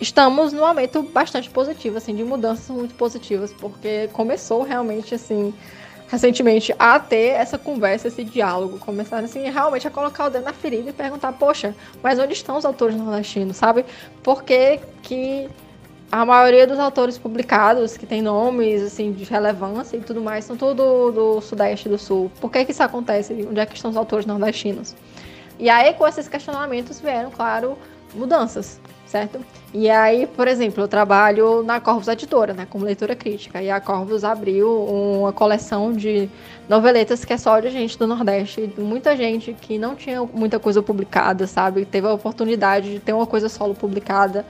estamos 0.00 0.52
num 0.52 0.60
momento 0.60 1.02
bastante 1.02 1.50
positivo, 1.50 1.98
assim, 1.98 2.14
de 2.14 2.22
mudanças 2.22 2.68
muito 2.68 2.94
positivas, 2.94 3.52
porque 3.52 4.08
começou 4.12 4.62
realmente, 4.62 5.16
assim, 5.16 5.52
recentemente 6.08 6.72
a 6.78 7.00
ter 7.00 7.30
essa 7.30 7.58
conversa, 7.58 8.06
esse 8.06 8.22
diálogo, 8.22 8.78
começaram, 8.78 9.24
assim, 9.24 9.48
realmente 9.50 9.88
a 9.88 9.90
colocar 9.90 10.26
o 10.26 10.30
dedo 10.30 10.44
na 10.44 10.52
ferida 10.52 10.90
e 10.90 10.92
perguntar, 10.92 11.32
poxa, 11.32 11.74
mas 12.02 12.18
onde 12.20 12.34
estão 12.34 12.56
os 12.56 12.64
autores 12.64 12.94
nordestinos, 12.94 13.56
sabe? 13.56 13.84
Por 14.22 14.44
que 14.44 14.78
que 15.02 15.48
a 16.12 16.26
maioria 16.26 16.66
dos 16.66 16.78
autores 16.78 17.16
publicados, 17.16 17.96
que 17.96 18.04
tem 18.04 18.20
nomes, 18.20 18.82
assim, 18.82 19.12
de 19.12 19.24
relevância 19.24 19.96
e 19.96 20.00
tudo 20.00 20.20
mais, 20.20 20.44
são 20.44 20.56
tudo 20.56 21.10
do 21.10 21.40
Sudeste 21.40 21.88
e 21.88 21.90
do 21.90 21.98
Sul. 21.98 22.30
Por 22.38 22.52
que 22.52 22.66
que 22.66 22.72
isso 22.72 22.82
acontece? 22.82 23.32
Onde 23.48 23.58
é 23.58 23.64
que 23.64 23.74
estão 23.74 23.90
os 23.90 23.96
autores 23.96 24.26
nordestinos? 24.26 24.94
E 25.58 25.70
aí, 25.70 25.94
com 25.94 26.06
esses 26.06 26.28
questionamentos, 26.28 27.00
vieram, 27.00 27.30
claro, 27.30 27.78
mudanças 28.14 28.78
certo? 29.12 29.44
E 29.74 29.90
aí, 29.90 30.26
por 30.26 30.48
exemplo, 30.48 30.82
eu 30.82 30.88
trabalho 30.88 31.62
na 31.62 31.78
Corvus 31.78 32.08
Editora, 32.08 32.54
né, 32.54 32.66
como 32.68 32.82
leitura 32.84 33.14
crítica, 33.14 33.60
e 33.62 33.70
a 33.70 33.78
Corvus 33.78 34.24
abriu 34.24 34.84
uma 34.84 35.32
coleção 35.32 35.92
de 35.92 36.30
noveletas 36.66 37.22
que 37.22 37.32
é 37.34 37.36
só 37.36 37.60
de 37.60 37.68
gente 37.68 37.98
do 37.98 38.06
Nordeste, 38.06 38.72
muita 38.78 39.14
gente 39.14 39.52
que 39.52 39.76
não 39.76 39.94
tinha 39.94 40.22
muita 40.22 40.58
coisa 40.58 40.82
publicada, 40.82 41.46
sabe? 41.46 41.84
Teve 41.84 42.06
a 42.06 42.14
oportunidade 42.14 42.90
de 42.92 43.00
ter 43.00 43.12
uma 43.12 43.26
coisa 43.26 43.50
solo 43.50 43.74
publicada. 43.74 44.46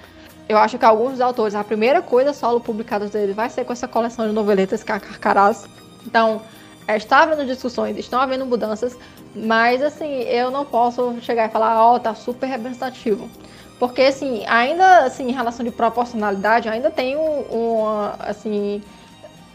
Eu 0.53 0.59
acho 0.59 0.79
que 0.79 0.85
alguns 0.85 1.12
dos 1.12 1.21
autores, 1.23 1.55
a 1.55 1.65
primeira 1.65 2.03
coisa 2.03 2.35
solo 2.35 2.61
publicada 2.61 3.07
dele 3.07 3.33
vai 3.33 3.49
ser 3.49 3.65
com 3.65 3.73
essa 3.73 3.88
coleção 3.88 4.27
de 4.27 4.35
noveletas 4.35 4.85
Carcarás. 4.85 5.67
Então, 6.07 6.43
é, 6.87 6.95
está 6.95 7.23
havendo 7.23 7.47
discussões, 7.47 7.97
estão 7.97 8.21
havendo 8.21 8.45
mudanças, 8.45 8.95
mas 9.35 9.81
assim, 9.83 10.21
eu 10.25 10.51
não 10.51 10.67
posso 10.67 11.19
chegar 11.23 11.49
e 11.49 11.51
falar, 11.51 11.83
ó, 11.83 11.95
oh, 11.95 12.01
tá 12.01 12.15
super 12.15 12.47
representativo. 12.47 13.31
Porque, 13.79 14.03
assim, 14.03 14.45
ainda, 14.47 15.07
assim, 15.07 15.31
em 15.31 15.33
relação 15.33 15.65
de 15.65 15.71
proporcionalidade, 15.71 16.69
ainda 16.69 16.91
tem 16.91 17.17
um, 17.17 17.87
assim, 18.19 18.83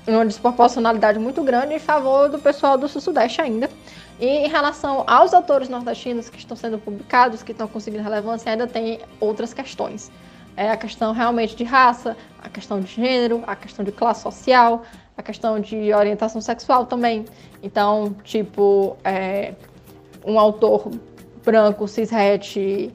uma 0.07 0.25
desproporcionalidade 0.25 1.19
muito 1.19 1.43
grande 1.43 1.75
em 1.75 1.79
favor 1.79 2.27
do 2.27 2.39
pessoal 2.39 2.75
do 2.75 2.87
Sul-Sudeste 2.87 3.39
ainda. 3.39 3.69
E 4.19 4.25
em 4.25 4.47
relação 4.47 5.03
aos 5.05 5.31
autores 5.31 5.69
nordestinos 5.69 6.27
que 6.27 6.39
estão 6.39 6.57
sendo 6.57 6.79
publicados, 6.79 7.43
que 7.43 7.51
estão 7.51 7.67
conseguindo 7.67 8.03
relevância, 8.03 8.51
ainda 8.51 8.65
tem 8.65 8.99
outras 9.19 9.53
questões. 9.53 10.11
É 10.57 10.71
a 10.71 10.75
questão 10.75 11.13
realmente 11.13 11.55
de 11.55 11.63
raça, 11.63 12.17
a 12.41 12.49
questão 12.49 12.79
de 12.81 12.87
gênero, 12.87 13.43
a 13.45 13.55
questão 13.55 13.85
de 13.85 13.91
classe 13.91 14.23
social, 14.23 14.81
a 15.15 15.21
questão 15.21 15.59
de 15.59 15.93
orientação 15.93 16.41
sexual 16.41 16.87
também. 16.87 17.25
Então, 17.61 18.15
tipo, 18.23 18.97
é, 19.03 19.53
um 20.25 20.39
autor 20.39 20.91
branco, 21.45 21.87
cishet, 21.87 22.91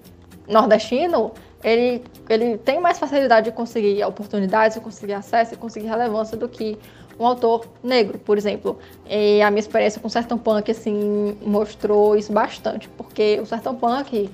nordestino, 0.48 1.32
ele, 1.62 2.02
ele 2.28 2.58
tem 2.58 2.80
mais 2.80 2.98
facilidade 2.98 3.50
de 3.50 3.56
conseguir 3.56 4.04
oportunidades, 4.04 4.76
de 4.76 4.82
conseguir 4.82 5.14
acesso 5.14 5.54
e 5.54 5.56
conseguir 5.56 5.86
relevância 5.86 6.36
do 6.36 6.48
que 6.48 6.76
um 7.18 7.26
autor 7.26 7.66
negro, 7.82 8.18
por 8.18 8.36
exemplo. 8.36 8.78
E 9.08 9.40
a 9.40 9.50
minha 9.50 9.60
experiência 9.60 10.00
com 10.00 10.08
o 10.08 10.10
Sertão 10.10 10.36
Punk, 10.36 10.70
assim, 10.70 11.36
mostrou 11.40 12.16
isso 12.16 12.32
bastante, 12.32 12.88
porque 12.90 13.38
o 13.40 13.46
Sertão 13.46 13.74
Punk 13.74 14.28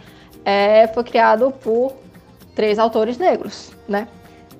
é, 0.44 0.86
foi 0.88 1.04
criado 1.04 1.52
por 1.60 1.92
três 2.58 2.76
autores 2.76 3.18
negros, 3.18 3.70
né? 3.86 4.08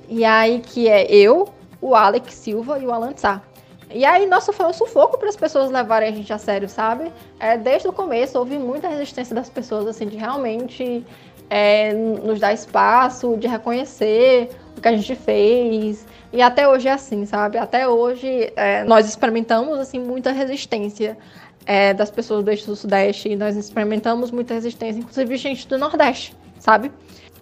E 0.08 0.24
aí 0.24 0.60
que 0.60 0.86
é 0.88 1.04
eu, 1.10 1.48
o 1.80 1.96
Alex 1.96 2.32
Silva 2.32 2.78
e 2.78 2.86
o 2.86 2.92
Alan 2.92 3.12
Tsar. 3.12 3.42
E 3.90 4.04
aí, 4.04 4.24
nossa, 4.24 4.52
foi 4.52 4.66
um 4.66 4.72
sufoco 4.72 5.18
para 5.18 5.28
as 5.28 5.34
pessoas 5.34 5.68
levarem 5.68 6.08
a 6.08 6.12
gente 6.12 6.32
a 6.32 6.38
sério, 6.38 6.68
sabe? 6.68 7.10
É, 7.40 7.58
desde 7.58 7.88
o 7.88 7.92
começo 7.92 8.38
houve 8.38 8.56
muita 8.56 8.86
resistência 8.86 9.34
das 9.34 9.50
pessoas, 9.50 9.84
assim, 9.88 10.06
de 10.06 10.16
realmente 10.16 11.04
é, 11.50 11.92
nos 11.92 12.38
dar 12.38 12.52
espaço, 12.52 13.36
de 13.36 13.48
reconhecer 13.48 14.48
o 14.76 14.80
que 14.80 14.86
a 14.86 14.96
gente 14.96 15.16
fez. 15.16 16.06
E 16.32 16.40
até 16.40 16.68
hoje 16.68 16.86
é 16.86 16.92
assim, 16.92 17.26
sabe? 17.26 17.58
Até 17.58 17.88
hoje 17.88 18.52
é, 18.54 18.84
nós 18.84 19.08
experimentamos 19.08 19.76
assim 19.76 19.98
muita 19.98 20.30
resistência 20.30 21.18
é, 21.66 21.92
das 21.92 22.12
pessoas 22.12 22.44
do 22.44 22.50
eixo 22.52 22.66
do 22.66 22.76
Sudeste. 22.76 23.34
Nós 23.34 23.56
experimentamos 23.56 24.30
muita 24.30 24.54
resistência, 24.54 25.00
inclusive 25.00 25.36
gente 25.36 25.66
do 25.66 25.76
Nordeste, 25.76 26.36
sabe? 26.60 26.92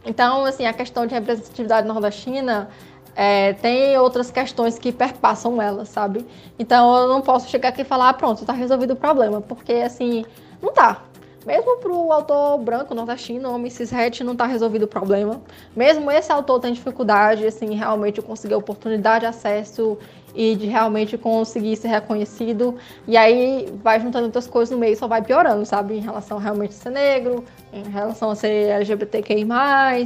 Então, 0.07 0.45
assim, 0.45 0.66
a 0.66 0.73
questão 0.73 1.05
de 1.05 1.14
representatividade 1.14 1.87
nordestina 1.87 2.69
é, 3.16 3.55
tem 3.55 3.99
outras 3.99 4.31
questões 4.31 4.79
que 4.79 4.92
perpassam 4.92 5.61
ela, 5.61 5.85
sabe? 5.85 6.25
Então 6.59 6.95
eu 6.97 7.09
não 7.09 7.23
posso 7.23 7.49
chegar 7.49 7.71
aqui 7.71 7.83
e 7.83 7.85
falar, 7.85 8.11
ah, 8.11 8.14
pronto, 8.14 8.45
tá 8.45 8.53
resolvido 8.53 8.92
o 8.92 8.97
problema, 8.97 9.40
porque 9.40 9.73
assim, 9.73 10.25
não 10.62 10.73
tá, 10.73 11.03
mesmo 11.46 11.76
para 11.78 11.92
o 11.92 12.12
autor 12.12 12.59
branco, 12.59 12.92
nordestino, 12.92 13.54
homem 13.54 13.70
cishet, 13.70 14.24
não 14.24 14.32
está 14.32 14.46
resolvido 14.46 14.82
o 14.82 14.88
problema. 14.88 15.40
Mesmo 15.76 16.11
esse 16.11 16.32
autor 16.32 16.59
tem 16.59 16.72
dificuldade, 16.72 17.46
assim, 17.46 17.72
realmente 17.72 18.20
conseguir 18.20 18.56
oportunidade, 18.56 19.24
acesso 19.24 19.96
e 20.35 20.56
de 20.56 20.66
realmente 20.66 21.16
conseguir 21.16 21.76
ser 21.76 21.87
reconhecido. 21.87 22.76
E 23.06 23.16
aí 23.16 23.72
vai 23.80 24.00
juntando 24.00 24.26
outras 24.26 24.48
coisas 24.48 24.72
no 24.72 24.78
meio 24.78 24.96
só 24.96 25.06
vai 25.06 25.22
piorando, 25.22 25.64
sabe? 25.64 25.94
Em 25.94 26.00
relação 26.00 26.37
a 26.38 26.40
realmente 26.40 26.74
ser 26.74 26.90
negro, 26.90 27.44
em 27.72 27.88
relação 27.88 28.30
a 28.30 28.35
ser 28.35 28.68
LGBTQI+, 28.70 29.46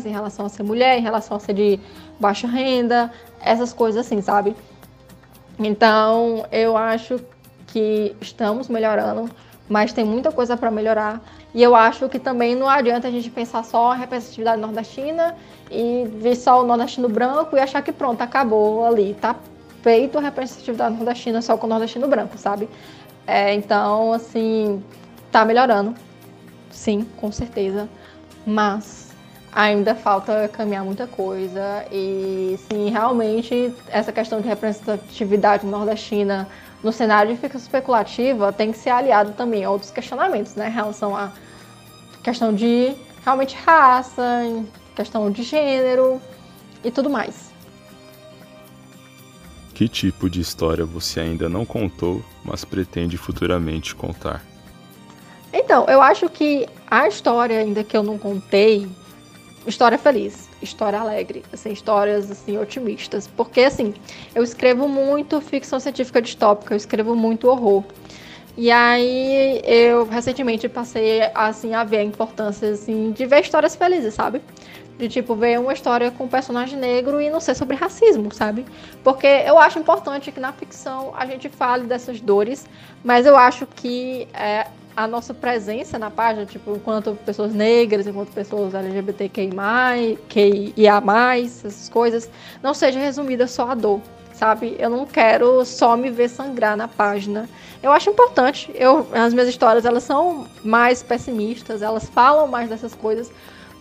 em 0.05 0.11
relação 0.11 0.45
a 0.45 0.49
ser 0.51 0.63
mulher, 0.63 0.99
em 0.99 1.03
relação 1.03 1.39
a 1.39 1.41
ser 1.41 1.55
de 1.55 1.81
baixa 2.21 2.47
renda, 2.47 3.11
essas 3.43 3.73
coisas 3.73 4.05
assim, 4.07 4.21
sabe? 4.21 4.55
Então, 5.59 6.45
eu 6.53 6.77
acho 6.77 7.19
que 7.67 8.15
estamos 8.21 8.69
melhorando 8.69 9.31
mas 9.71 9.93
tem 9.93 10.05
muita 10.05 10.33
coisa 10.33 10.57
para 10.57 10.69
melhorar. 10.69 11.23
E 11.55 11.63
eu 11.63 11.77
acho 11.77 12.09
que 12.09 12.19
também 12.19 12.57
não 12.57 12.69
adianta 12.69 13.07
a 13.07 13.11
gente 13.11 13.31
pensar 13.31 13.65
só 13.65 13.93
a 13.93 13.95
representatividade 13.95 14.61
nordestina 14.61 15.37
e 15.71 16.11
ver 16.17 16.35
só 16.35 16.61
o 16.61 16.67
nordestino 16.67 17.09
branco 17.09 17.57
e 17.57 17.61
achar 17.61 17.81
que 17.81 17.93
pronto, 17.93 18.21
acabou 18.21 18.85
ali, 18.85 19.17
tá 19.21 19.37
feito 19.81 20.19
a 20.19 20.21
representatividade 20.21 20.97
nordestina 20.97 21.41
só 21.41 21.57
com 21.57 21.69
o 21.69 21.71
nordestino 21.71 22.09
branco, 22.09 22.37
sabe? 22.37 22.69
É, 23.25 23.55
então, 23.55 24.13
assim, 24.13 24.83
tá 25.31 25.45
melhorando. 25.45 25.95
Sim, 26.73 27.07
com 27.17 27.31
certeza. 27.31 27.89
Mas 28.45 29.15
ainda 29.53 29.95
falta 29.95 30.49
caminhar 30.49 30.85
muita 30.85 31.07
coisa. 31.07 31.85
E, 31.93 32.59
sim, 32.69 32.91
realmente, 32.91 33.73
essa 33.89 34.11
questão 34.11 34.41
de 34.41 34.49
representatividade 34.49 35.65
nordestina 35.65 36.49
no 36.83 36.93
cenário 36.93 37.35
de 37.35 37.41
ficção 37.41 37.61
especulativa 37.61 38.53
tem 38.53 38.73
que 38.73 38.79
ser 38.79 38.91
aliado 38.91 39.33
também 39.33 39.65
a 39.65 39.71
outros 39.71 39.91
questionamentos, 39.91 40.55
né? 40.55 40.69
Em 40.69 40.73
relação 40.73 41.17
à 41.17 41.33
questão 42.23 42.55
de 42.55 42.95
realmente 43.25 43.55
raça, 43.57 44.23
questão 44.95 45.31
de 45.31 45.43
gênero 45.43 46.21
e 46.83 46.91
tudo 46.91 47.11
mais. 47.11 47.51
Que 49.75 49.89
tipo 49.89 50.29
de 50.29 50.41
história 50.41 50.85
você 50.85 51.21
ainda 51.21 51.49
não 51.49 51.65
contou, 51.65 52.23
mas 52.45 52.65
pretende 52.65 53.17
futuramente 53.17 53.95
contar? 53.95 54.43
Então, 55.53 55.87
eu 55.87 56.03
acho 56.03 56.29
que 56.29 56.69
a 56.91 57.09
história 57.09 57.59
ainda 57.59 57.83
que 57.83 57.97
eu 57.97 58.03
não 58.03 58.19
contei, 58.19 58.87
história 59.67 59.97
feliz 59.97 60.50
história 60.63 60.99
alegre, 61.01 61.43
assim, 61.53 61.71
histórias 61.71 62.31
assim 62.31 62.59
otimistas, 62.59 63.27
porque 63.27 63.63
assim, 63.63 63.95
eu 64.35 64.43
escrevo 64.43 64.89
muito 64.89 65.41
ficção 65.41 65.81
científica 65.81 66.21
distópica, 66.21 66.75
eu 66.75 66.77
escrevo 66.77 67.15
muito 67.15 67.49
horror. 67.49 67.85
E 68.57 68.71
aí 68.71 69.61
eu 69.65 70.05
recentemente 70.05 70.69
passei 70.69 71.23
assim 71.35 71.75
a 71.75 71.85
ver 71.85 71.99
a 71.99 72.05
importância 72.05 72.71
assim 72.71 73.13
de 73.13 73.25
ver 73.25 73.41
histórias 73.41 73.75
felizes, 73.75 74.15
sabe? 74.15 74.43
De 74.99 75.09
tipo 75.09 75.35
ver 75.35 75.59
uma 75.59 75.73
história 75.73 76.11
com 76.11 76.25
um 76.25 76.29
personagem 76.29 76.79
negro 76.79 77.21
e 77.21 77.31
não 77.31 77.41
ser 77.41 77.55
sobre 77.55 77.77
racismo, 77.77 78.33
sabe? 78.35 78.67
Porque 79.03 79.27
eu 79.27 79.59
acho 79.59 79.79
importante 79.79 80.31
que 80.31 80.41
na 80.41 80.53
ficção 80.53 81.13
a 81.17 81.25
gente 81.25 81.49
fale 81.49 81.85
dessas 81.85 82.21
dores, 82.21 82.67
mas 83.03 83.25
eu 83.25 83.37
acho 83.37 83.67
que 83.67 84.29
é, 84.35 84.67
a 84.97 85.07
nossa 85.07 85.33
presença 85.33 85.99
na 85.99 86.11
página, 86.11 86.45
tipo, 86.45 86.75
enquanto 86.75 87.17
pessoas 87.25 87.55
negras, 87.55 88.07
enquanto 88.07 88.33
pessoas 88.33 88.75
LGBTQI+, 88.75 89.51
QIA+, 90.29 91.03
essas 91.45 91.89
coisas, 91.89 92.31
não 92.63 92.75
seja 92.75 92.99
resumida 92.99 93.47
só 93.47 93.71
a 93.71 93.75
dor, 93.75 94.01
sabe? 94.33 94.77
Eu 94.79 94.91
não 94.91 95.07
quero 95.07 95.65
só 95.65 95.97
me 95.97 96.11
ver 96.11 96.29
sangrar 96.29 96.77
na 96.77 96.89
página. 96.89 97.49
Eu 97.83 97.93
acho 97.93 98.11
importante, 98.11 98.71
eu, 98.75 99.07
as 99.13 99.33
minhas 99.33 99.49
histórias, 99.49 99.85
elas 99.85 100.03
são 100.03 100.47
mais 100.63 101.03
pessimistas, 101.03 101.83
elas 101.83 102.09
falam 102.11 102.47
mais 102.47 102.69
dessas 102.69 102.95
coisas, 102.95 103.31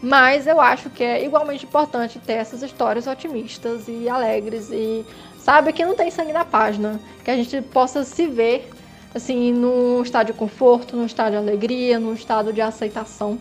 mas 0.02 0.48
eu 0.48 0.62
acho 0.62 0.90
que 0.90 1.04
é 1.04 1.26
igualmente 1.26 1.66
importante 1.66 2.20
ter 2.20 2.34
essas 2.34 2.64
histórias 2.64 3.08
otimistas 3.08 3.88
e 3.88 4.08
alegres 4.08 4.70
e, 4.72 5.06
sabe, 5.40 5.74
que 5.74 5.84
não 5.84 5.96
tem 5.96 6.10
sangue 6.10 6.32
na 6.32 6.46
página, 6.46 7.00
que 7.26 7.32
a 7.32 7.36
gente 7.36 7.62
possa 7.62 8.06
se 8.06 8.26
ver 8.26 8.70
assim, 9.14 9.52
num 9.52 10.02
estado 10.02 10.28
de 10.28 10.34
conforto, 10.34 10.96
num 10.96 11.06
estado 11.06 11.32
de 11.32 11.38
alegria, 11.38 12.00
num 12.00 12.14
estado 12.14 12.54
de 12.54 12.62
aceitação. 12.62 13.40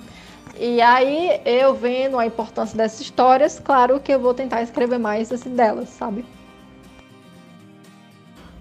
E 0.58 0.80
aí, 0.80 1.40
eu 1.44 1.74
vendo 1.74 2.18
a 2.18 2.26
importância 2.26 2.76
dessas 2.76 3.00
histórias, 3.00 3.60
claro 3.60 4.00
que 4.00 4.12
eu 4.12 4.18
vou 4.18 4.34
tentar 4.34 4.62
escrever 4.62 4.98
mais 4.98 5.30
assim, 5.30 5.54
delas, 5.54 5.88
sabe? 5.88 6.24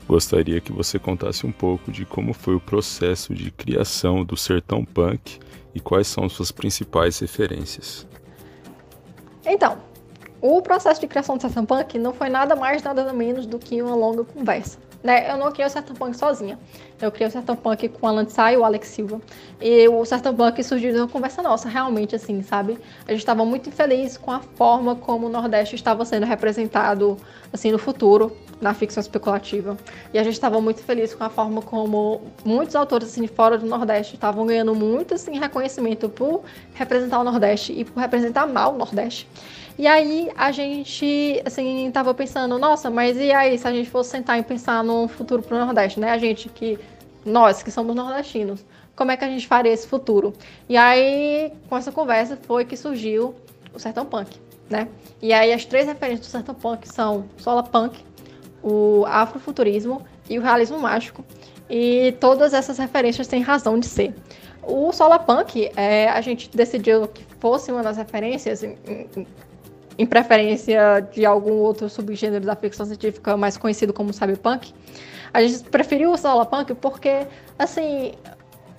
Gostaria 0.08 0.62
que 0.62 0.72
você 0.72 0.98
contasse 0.98 1.46
um 1.46 1.52
pouco 1.52 1.91
de 1.91 2.06
como 2.06 2.34
foi 2.34 2.56
o 2.56 2.60
processo 2.62 3.34
de 3.34 3.52
criação 3.52 4.24
do 4.24 4.38
Sertão 4.38 4.86
Punk 4.86 5.39
e 5.76 5.82
quais 5.82 6.08
são 6.08 6.30
suas 6.30 6.50
principais 6.50 7.20
referências. 7.20 8.08
Então, 9.46 9.78
o 10.39 10.62
processo 10.62 11.02
de 11.02 11.08
criação 11.08 11.36
do 11.36 11.41
Sertão 11.41 11.65
Punk 11.65 11.98
não 11.98 12.13
foi 12.13 12.30
nada 12.30 12.56
mais, 12.56 12.82
nada 12.84 13.12
menos 13.12 13.46
do 13.46 13.60
que 13.60 13.82
uma 13.82 13.96
longa 13.96 14.24
conversa. 14.24 14.78
Né? 15.04 15.32
Eu 15.32 15.38
não 15.38 15.52
criei 15.52 15.67
o 15.67 15.70
Sertão 15.70 15.96
Punk 15.96 16.15
sozinha. 16.15 16.58
Eu 17.00 17.12
criei 17.12 17.28
o 17.28 17.32
Sertão 17.32 17.56
Punk 17.56 17.88
com 17.90 18.08
a 18.08 18.12
Lantzai 18.12 18.56
e 18.56 18.58
o 18.58 18.64
Alex 18.64 18.88
Silva. 18.88 19.22
E 19.62 19.88
o 19.88 20.04
Sertão 20.06 20.36
Punk 20.36 20.64
surgiu 20.64 20.92
de 20.92 20.98
uma 20.98 21.08
conversa 21.08 21.42
nossa, 21.44 21.70
realmente, 21.70 22.16
assim, 22.16 22.42
sabe? 22.42 22.78
A 23.08 23.12
gente 23.12 23.20
estava 23.20 23.46
muito 23.46 23.70
infeliz 23.70 24.18
com 24.18 24.32
a 24.32 24.40
forma 24.40 24.96
como 24.96 25.28
o 25.28 25.30
Nordeste 25.30 25.76
estava 25.76 26.04
sendo 26.06 26.26
representado, 26.26 27.18
assim, 27.54 27.72
no 27.72 27.78
futuro. 27.78 28.36
na 28.60 28.74
ficção 28.74 29.02
especulativa. 29.02 29.78
E 30.14 30.20
a 30.20 30.24
gente 30.24 30.34
estava 30.34 30.60
muito 30.60 30.82
feliz 30.82 31.14
com 31.14 31.24
a 31.24 31.30
forma 31.30 31.62
como 31.62 32.22
muitos 32.44 32.76
autores 32.76 33.10
assim, 33.10 33.28
fora 33.28 33.58
do 33.58 33.66
Nordeste 33.66 34.16
estavam 34.16 34.46
ganhando 34.46 34.74
muito 34.74 35.14
assim, 35.14 35.38
reconhecimento 35.38 36.10
por 36.10 36.44
representar 36.74 37.20
o 37.20 37.24
Nordeste 37.24 37.74
e 37.74 37.86
por 37.86 38.00
representar 38.00 38.48
mal 38.48 38.74
o 38.74 38.78
Nordeste. 38.78 39.28
E 39.78 39.86
aí 39.86 40.32
a 40.36 40.52
gente, 40.52 41.40
assim, 41.46 41.92
tava 41.92 42.12
pensando, 42.12 42.58
nossa, 42.58 42.90
mas 42.90 43.16
e 43.18 43.32
aí 43.32 43.60
se 43.60 43.68
a 43.68 43.72
gente 43.72 43.90
fosse 43.90 44.10
sentar 44.10 44.40
e 44.40 44.44
pensar 44.44 44.84
no 44.84 45.08
futuro 45.08 45.44
pro 45.44 45.56
Nordeste, 45.58 46.00
né? 46.00 46.10
A 46.10 46.18
gente 46.18 46.50
que, 46.50 46.80
nós 47.28 47.62
que 47.62 47.70
somos 47.70 47.96
nordestinos, 47.96 48.66
como 48.96 49.12
é 49.12 49.18
que 49.18 49.24
a 49.24 49.28
gente 49.28 49.48
faria 49.48 49.72
esse 49.72 49.88
futuro? 49.88 50.34
E 50.68 50.76
aí, 50.76 51.54
com 51.70 51.78
essa 51.78 51.92
conversa, 51.92 52.38
foi 52.42 52.66
que 52.66 52.76
surgiu 52.76 53.36
o 53.74 53.80
Sertão 53.80 54.06
Punk, 54.06 54.40
né? 54.70 54.88
E 55.22 55.32
aí 55.34 55.54
as 55.54 55.66
três 55.66 55.86
referências 55.86 56.28
do 56.28 56.32
Sertão 56.32 56.56
Punk 56.56 56.88
são 56.88 57.26
Sola 57.38 57.62
Punk, 57.63 58.04
o 58.63 59.06
afrofuturismo 59.06 60.04
e 60.30 60.40
o 60.40 60.42
realismo 60.42 60.80
mágico. 60.80 61.24
E 61.70 62.13
todas 62.20 62.54
essas 62.54 62.78
referências 62.78 63.28
têm 63.28 63.42
razão 63.42 63.80
de 63.80 63.86
ser. 63.86 64.13
O 64.63 64.92
Solapunk, 64.92 65.72
é, 65.76 66.10
a 66.10 66.20
gente 66.20 66.50
decidiu 66.56 67.08
que 67.08 67.24
fosse 67.40 67.72
uma 67.72 67.82
das 67.82 67.96
referências, 67.96 68.63
em, 68.63 68.78
em, 68.86 69.28
em, 69.98 70.06
preferência 70.06 71.08
de 71.13 71.26
algum 71.26 71.54
outro 71.54 71.90
subgênero 71.90 72.46
da 72.46 72.56
ficção 72.56 72.86
científica 72.86 73.38
mais 73.38 73.56
conhecido 73.56 73.94
como 73.94 74.12
cyberpunk. 74.12 74.74
A 75.34 75.42
gente 75.42 75.63
preferiu 75.70 76.12
o 76.12 76.18
Solapunk 76.18 76.74
porque, 76.76 77.28
assim, 77.58 78.13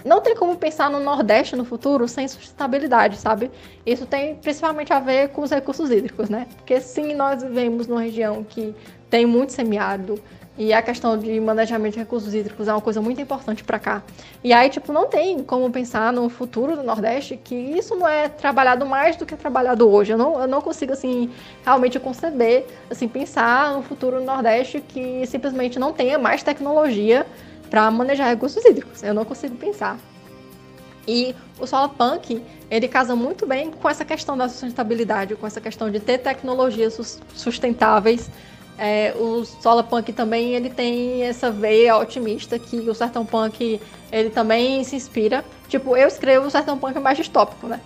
não 0.05 0.21
tem 0.21 0.35
como 0.35 0.57
pensar 0.57 0.91
no 0.91 1.01
Nordeste 1.01 1.57
no 1.57 1.65
futuro 1.65 2.07
sem 2.07 2.27
sustentabilidade, 2.29 3.17
sabe? 3.17 3.51
Isso 3.85 4.07
tem 4.07 4.37
principalmente 4.37 4.93
a 4.93 5.01
ver 5.01 5.29
com 5.31 5.43
os 5.43 5.51
recursos 5.51 5.91
hídricos, 5.91 6.29
né? 6.29 6.47
Porque 6.57 6.81
sim, 6.81 7.15
nós 7.15 7.43
vivemos 7.43 7.87
numa 7.87 8.03
região 8.03 8.45
que 8.45 8.75
tem 9.11 9.27
muito 9.27 9.53
semiárido, 9.53 10.21
e 10.59 10.73
a 10.73 10.83
questão 10.83 11.17
de 11.17 11.39
manejamento 11.39 11.95
de 11.95 12.01
recursos 12.01 12.35
hídricos 12.35 12.67
é 12.67 12.73
uma 12.73 12.81
coisa 12.81 13.01
muito 13.01 13.21
importante 13.21 13.63
para 13.63 13.79
cá. 13.79 14.03
E 14.43 14.53
aí, 14.53 14.69
tipo, 14.69 14.93
não 14.93 15.07
tem 15.07 15.41
como 15.45 15.71
pensar 15.71 16.13
no 16.13 16.29
futuro 16.29 16.77
do 16.77 16.83
Nordeste 16.83 17.37
que 17.37 17.55
isso 17.55 17.95
não 17.95 18.09
é 18.09 18.29
trabalhado 18.29 18.85
mais 18.85 19.15
do 19.15 19.25
que 19.25 19.35
é 19.35 19.37
trabalhado 19.37 19.89
hoje. 19.89 20.13
Eu 20.13 20.19
não, 20.19 20.41
eu 20.41 20.49
não 20.49 20.61
consigo, 20.61 20.93
assim, 20.93 21.31
realmente 21.65 22.01
conceber, 22.01 22.67
assim, 22.91 23.07
pensar 23.07 23.73
no 23.73 23.83
futuro 23.83 24.19
do 24.19 24.25
Nordeste 24.25 24.81
que 24.81 25.25
simplesmente 25.29 25.79
não 25.79 25.93
tenha 25.93 26.19
mais 26.19 26.43
tecnologia 26.43 27.25
para 27.71 27.89
manejar 27.93 28.27
recursos 28.27 28.65
hídricos. 28.65 29.01
Eu 29.05 29.15
não 29.15 29.25
consigo 29.25 29.55
pensar. 29.55 29.97
E 31.07 31.37
o 31.61 31.67
Solar 31.69 31.91
Punk, 31.91 32.43
ele 32.69 32.89
casa 32.89 33.15
muito 33.15 33.47
bem 33.47 33.71
com 33.71 33.89
essa 33.89 34.05
questão 34.05 34.37
da 34.37 34.49
sustentabilidade, 34.49 35.37
com 35.37 35.47
essa 35.47 35.61
questão 35.61 35.89
de 35.89 36.01
ter 36.01 36.19
tecnologias 36.19 37.21
sustentáveis 37.33 38.29
é, 38.79 39.13
o 39.19 39.45
Solar 39.45 39.85
Punk 39.85 40.13
também 40.13 40.55
ele 40.55 40.71
tem 40.71 41.25
essa 41.25 41.51
veia 41.51 41.97
otimista 41.97 42.59
que 42.59 42.77
o 42.77 42.95
Sertão 42.95 43.27
Punk 43.27 43.81
ele 44.13 44.31
também 44.31 44.85
se 44.85 44.95
inspira. 44.95 45.45
Tipo, 45.69 45.97
eu 45.97 46.07
escrevo 46.07 46.47
o 46.47 46.51
Sertão 46.51 46.79
Punk 46.79 46.99
mais 47.01 47.19
distópico, 47.19 47.67
né? 47.67 47.81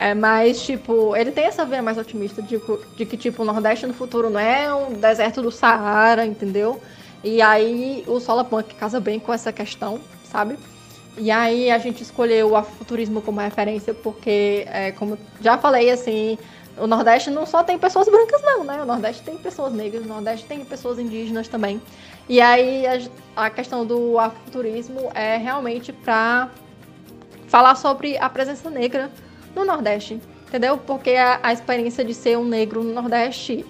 É, 0.00 0.14
mas, 0.14 0.62
tipo, 0.62 1.14
ele 1.14 1.32
tem 1.32 1.44
essa 1.44 1.64
veia 1.64 1.82
mais 1.82 1.98
otimista 1.98 2.40
de, 2.40 2.60
de 2.96 3.04
que, 3.04 3.16
tipo, 3.16 3.42
o 3.42 3.44
Nordeste 3.44 3.86
no 3.86 3.92
futuro 3.92 4.30
não 4.30 4.40
é 4.40 4.72
um 4.72 4.92
deserto 4.92 5.42
do 5.42 5.50
Saara, 5.50 6.24
entendeu? 6.24 6.80
E 7.22 7.42
aí 7.42 8.04
o 8.06 8.20
Solar 8.20 8.44
Punk 8.44 8.74
casa 8.76 9.00
bem 9.00 9.18
com 9.18 9.32
essa 9.34 9.52
questão, 9.52 10.00
sabe? 10.24 10.56
E 11.18 11.32
aí 11.32 11.68
a 11.68 11.78
gente 11.78 12.02
escolheu 12.02 12.54
o 12.54 12.62
futurismo 12.62 13.20
como 13.20 13.40
referência 13.40 13.92
porque, 13.92 14.64
é, 14.68 14.92
como 14.92 15.18
já 15.40 15.58
falei, 15.58 15.90
assim, 15.90 16.38
o 16.80 16.86
Nordeste 16.86 17.30
não 17.30 17.46
só 17.46 17.62
tem 17.62 17.78
pessoas 17.78 18.08
brancas, 18.08 18.42
não, 18.42 18.64
né? 18.64 18.80
O 18.80 18.84
Nordeste 18.84 19.22
tem 19.22 19.36
pessoas 19.36 19.72
negras, 19.72 20.04
o 20.04 20.08
Nordeste 20.08 20.46
tem 20.46 20.64
pessoas 20.64 20.98
indígenas 20.98 21.48
também. 21.48 21.80
E 22.28 22.40
aí 22.40 22.86
a, 22.86 23.44
a 23.44 23.50
questão 23.50 23.84
do 23.84 24.18
afrofuturismo 24.18 25.10
é 25.14 25.36
realmente 25.36 25.92
para 25.92 26.50
falar 27.48 27.74
sobre 27.74 28.18
a 28.18 28.28
presença 28.28 28.68
negra 28.70 29.10
no 29.54 29.64
Nordeste, 29.64 30.20
entendeu? 30.46 30.78
Porque 30.78 31.10
a, 31.10 31.40
a, 31.42 31.52
experiência 31.52 32.04
de 32.04 32.14
ser 32.14 32.36
um 32.36 32.44
negro 32.44 32.84
no 32.84 32.92
Nordeste 32.92 33.64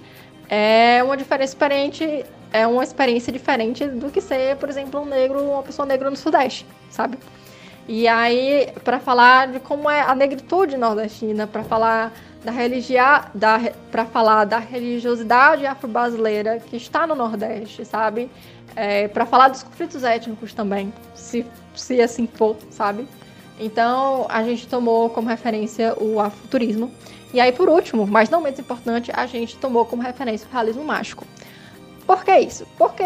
é 0.48 1.02
uma 1.02 1.16
diferença 1.16 1.54
diferente, 1.54 2.24
é 2.52 2.66
uma 2.66 2.82
experiência 2.82 3.32
diferente 3.32 3.86
do 3.86 4.10
que 4.10 4.20
ser, 4.20 4.56
por 4.56 4.68
exemplo, 4.68 5.00
um 5.00 5.04
negro, 5.04 5.40
uma 5.42 5.62
pessoa 5.62 5.86
negra 5.86 6.10
no 6.10 6.16
Sudeste, 6.16 6.66
sabe? 6.90 7.18
E 7.88 8.06
aí, 8.06 8.70
para 8.84 9.00
falar 9.00 9.48
de 9.48 9.60
como 9.60 9.88
é 9.88 10.02
a 10.02 10.14
negritude 10.14 10.76
nordestina, 10.76 11.46
para 11.46 11.64
falar 11.64 12.12
da 12.44 12.50
religião, 12.50 13.22
da, 13.34 13.58
para 13.90 14.04
falar 14.04 14.44
da 14.44 14.58
religiosidade 14.58 15.64
afro-brasileira 15.64 16.58
que 16.60 16.76
está 16.76 17.06
no 17.06 17.14
Nordeste, 17.14 17.86
sabe? 17.86 18.30
É, 18.76 19.08
para 19.08 19.24
falar 19.24 19.48
dos 19.48 19.62
conflitos 19.62 20.04
étnicos 20.04 20.52
também, 20.52 20.92
se, 21.14 21.46
se 21.74 21.98
assim 22.02 22.26
for, 22.26 22.58
sabe? 22.70 23.08
Então, 23.58 24.26
a 24.28 24.42
gente 24.42 24.68
tomou 24.68 25.08
como 25.08 25.26
referência 25.26 25.94
o 25.98 26.20
afuturismo. 26.20 26.92
E 27.32 27.40
aí, 27.40 27.52
por 27.52 27.70
último, 27.70 28.06
mas 28.06 28.28
não 28.28 28.42
menos 28.42 28.58
importante, 28.58 29.10
a 29.14 29.26
gente 29.26 29.56
tomou 29.56 29.86
como 29.86 30.02
referência 30.02 30.46
o 30.46 30.52
realismo 30.52 30.84
mágico. 30.84 31.26
Por 32.06 32.22
que 32.22 32.38
isso? 32.38 32.66
Porque 32.76 33.04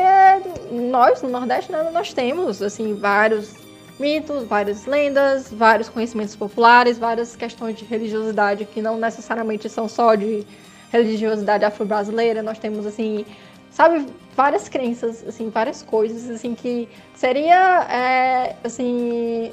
nós, 0.90 1.22
no 1.22 1.28
Nordeste, 1.28 1.70
né, 1.70 1.88
nós 1.92 2.12
temos, 2.12 2.60
assim, 2.60 2.94
vários 2.94 3.61
mitos, 4.02 4.44
várias 4.44 4.84
lendas, 4.84 5.50
vários 5.52 5.88
conhecimentos 5.88 6.34
populares, 6.34 6.98
várias 6.98 7.36
questões 7.36 7.76
de 7.76 7.84
religiosidade 7.84 8.64
que 8.64 8.82
não 8.82 8.98
necessariamente 8.98 9.68
são 9.68 9.88
só 9.88 10.16
de 10.16 10.44
religiosidade 10.90 11.64
afro-brasileira. 11.64 12.42
Nós 12.42 12.58
temos 12.58 12.84
assim, 12.84 13.24
sabe, 13.70 14.04
várias 14.36 14.68
crenças, 14.68 15.24
assim, 15.26 15.48
várias 15.48 15.82
coisas 15.82 16.28
assim 16.28 16.52
que 16.52 16.88
seria 17.14 17.84
é, 17.84 18.56
assim 18.64 19.52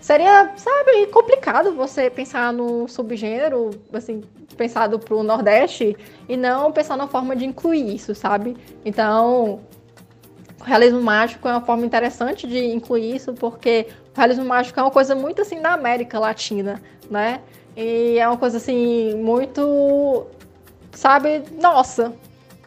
seria, 0.00 0.52
sabe, 0.56 1.06
complicado 1.08 1.74
você 1.74 2.08
pensar 2.08 2.52
num 2.52 2.88
subgênero, 2.88 3.70
assim, 3.92 4.22
pensado 4.56 4.98
para 4.98 5.14
o 5.14 5.22
Nordeste 5.22 5.96
e 6.28 6.36
não 6.36 6.72
pensar 6.72 6.96
na 6.96 7.06
forma 7.06 7.36
de 7.36 7.44
incluir 7.44 7.94
isso, 7.96 8.14
sabe? 8.14 8.56
Então, 8.84 9.60
o 10.60 10.64
realismo 10.64 11.00
mágico 11.00 11.48
é 11.48 11.52
uma 11.52 11.60
forma 11.62 11.86
interessante 11.86 12.46
de 12.46 12.66
incluir 12.66 13.16
isso, 13.16 13.32
porque 13.32 13.86
o 14.14 14.18
realismo 14.18 14.44
mágico 14.44 14.78
é 14.78 14.82
uma 14.82 14.90
coisa 14.90 15.14
muito 15.14 15.40
assim 15.40 15.60
da 15.60 15.72
América 15.72 16.18
Latina, 16.18 16.80
né? 17.10 17.40
E 17.76 18.18
é 18.18 18.28
uma 18.28 18.36
coisa 18.36 18.58
assim 18.58 19.14
muito, 19.16 20.26
sabe, 20.92 21.42
nossa, 21.58 22.12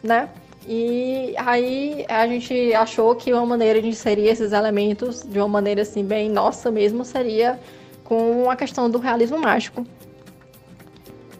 né? 0.02 0.28
E 0.66 1.34
aí 1.36 2.04
a 2.08 2.26
gente 2.26 2.74
achou 2.74 3.14
que 3.14 3.32
uma 3.32 3.46
maneira 3.46 3.80
de 3.80 3.88
inserir 3.88 4.28
esses 4.28 4.52
elementos 4.52 5.22
de 5.22 5.38
uma 5.38 5.48
maneira 5.48 5.82
assim 5.82 6.02
bem 6.02 6.30
nossa 6.30 6.70
mesmo 6.70 7.04
seria 7.04 7.60
com 8.02 8.50
a 8.50 8.56
questão 8.56 8.90
do 8.90 8.98
realismo 8.98 9.38
mágico. 9.38 9.86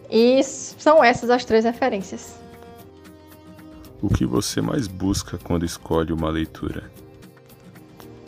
E 0.09 0.41
são 0.43 1.03
essas 1.03 1.29
as 1.29 1.43
três 1.43 1.65
referências. 1.65 2.44
O 4.05 4.07
que 4.07 4.23
você 4.23 4.61
mais 4.61 4.87
busca 4.87 5.35
quando 5.35 5.65
escolhe 5.65 6.13
uma 6.13 6.29
leitura? 6.29 6.91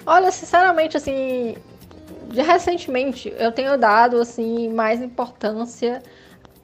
Olha, 0.07 0.31
sinceramente, 0.31 0.97
assim, 0.97 1.55
de 2.31 2.41
recentemente 2.41 3.31
eu 3.37 3.51
tenho 3.51 3.77
dado 3.77 4.19
assim 4.19 4.73
mais 4.73 4.99
importância 5.03 6.01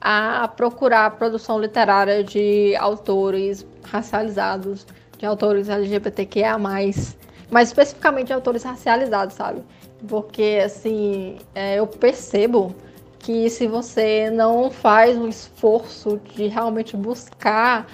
a 0.02 0.48
procurar 0.48 1.12
produção 1.12 1.60
literária 1.60 2.24
de 2.24 2.76
autores 2.76 3.64
racializados, 3.84 4.88
de 5.20 5.28
autores 5.28 5.70
LGBTQIA+, 5.70 6.58
mais 6.58 7.16
especificamente 7.54 8.28
de 8.28 8.34
autores 8.34 8.64
racializados, 8.64 9.36
sabe? 9.36 9.62
Porque, 10.08 10.60
assim, 10.66 11.38
é, 11.54 11.78
eu 11.78 11.86
percebo 11.86 12.76
que 13.20 13.48
se 13.48 13.68
você 13.68 14.32
não 14.32 14.72
faz 14.72 15.16
um 15.16 15.28
esforço 15.28 16.20
de 16.34 16.48
realmente 16.48 16.98
buscar 16.98 17.86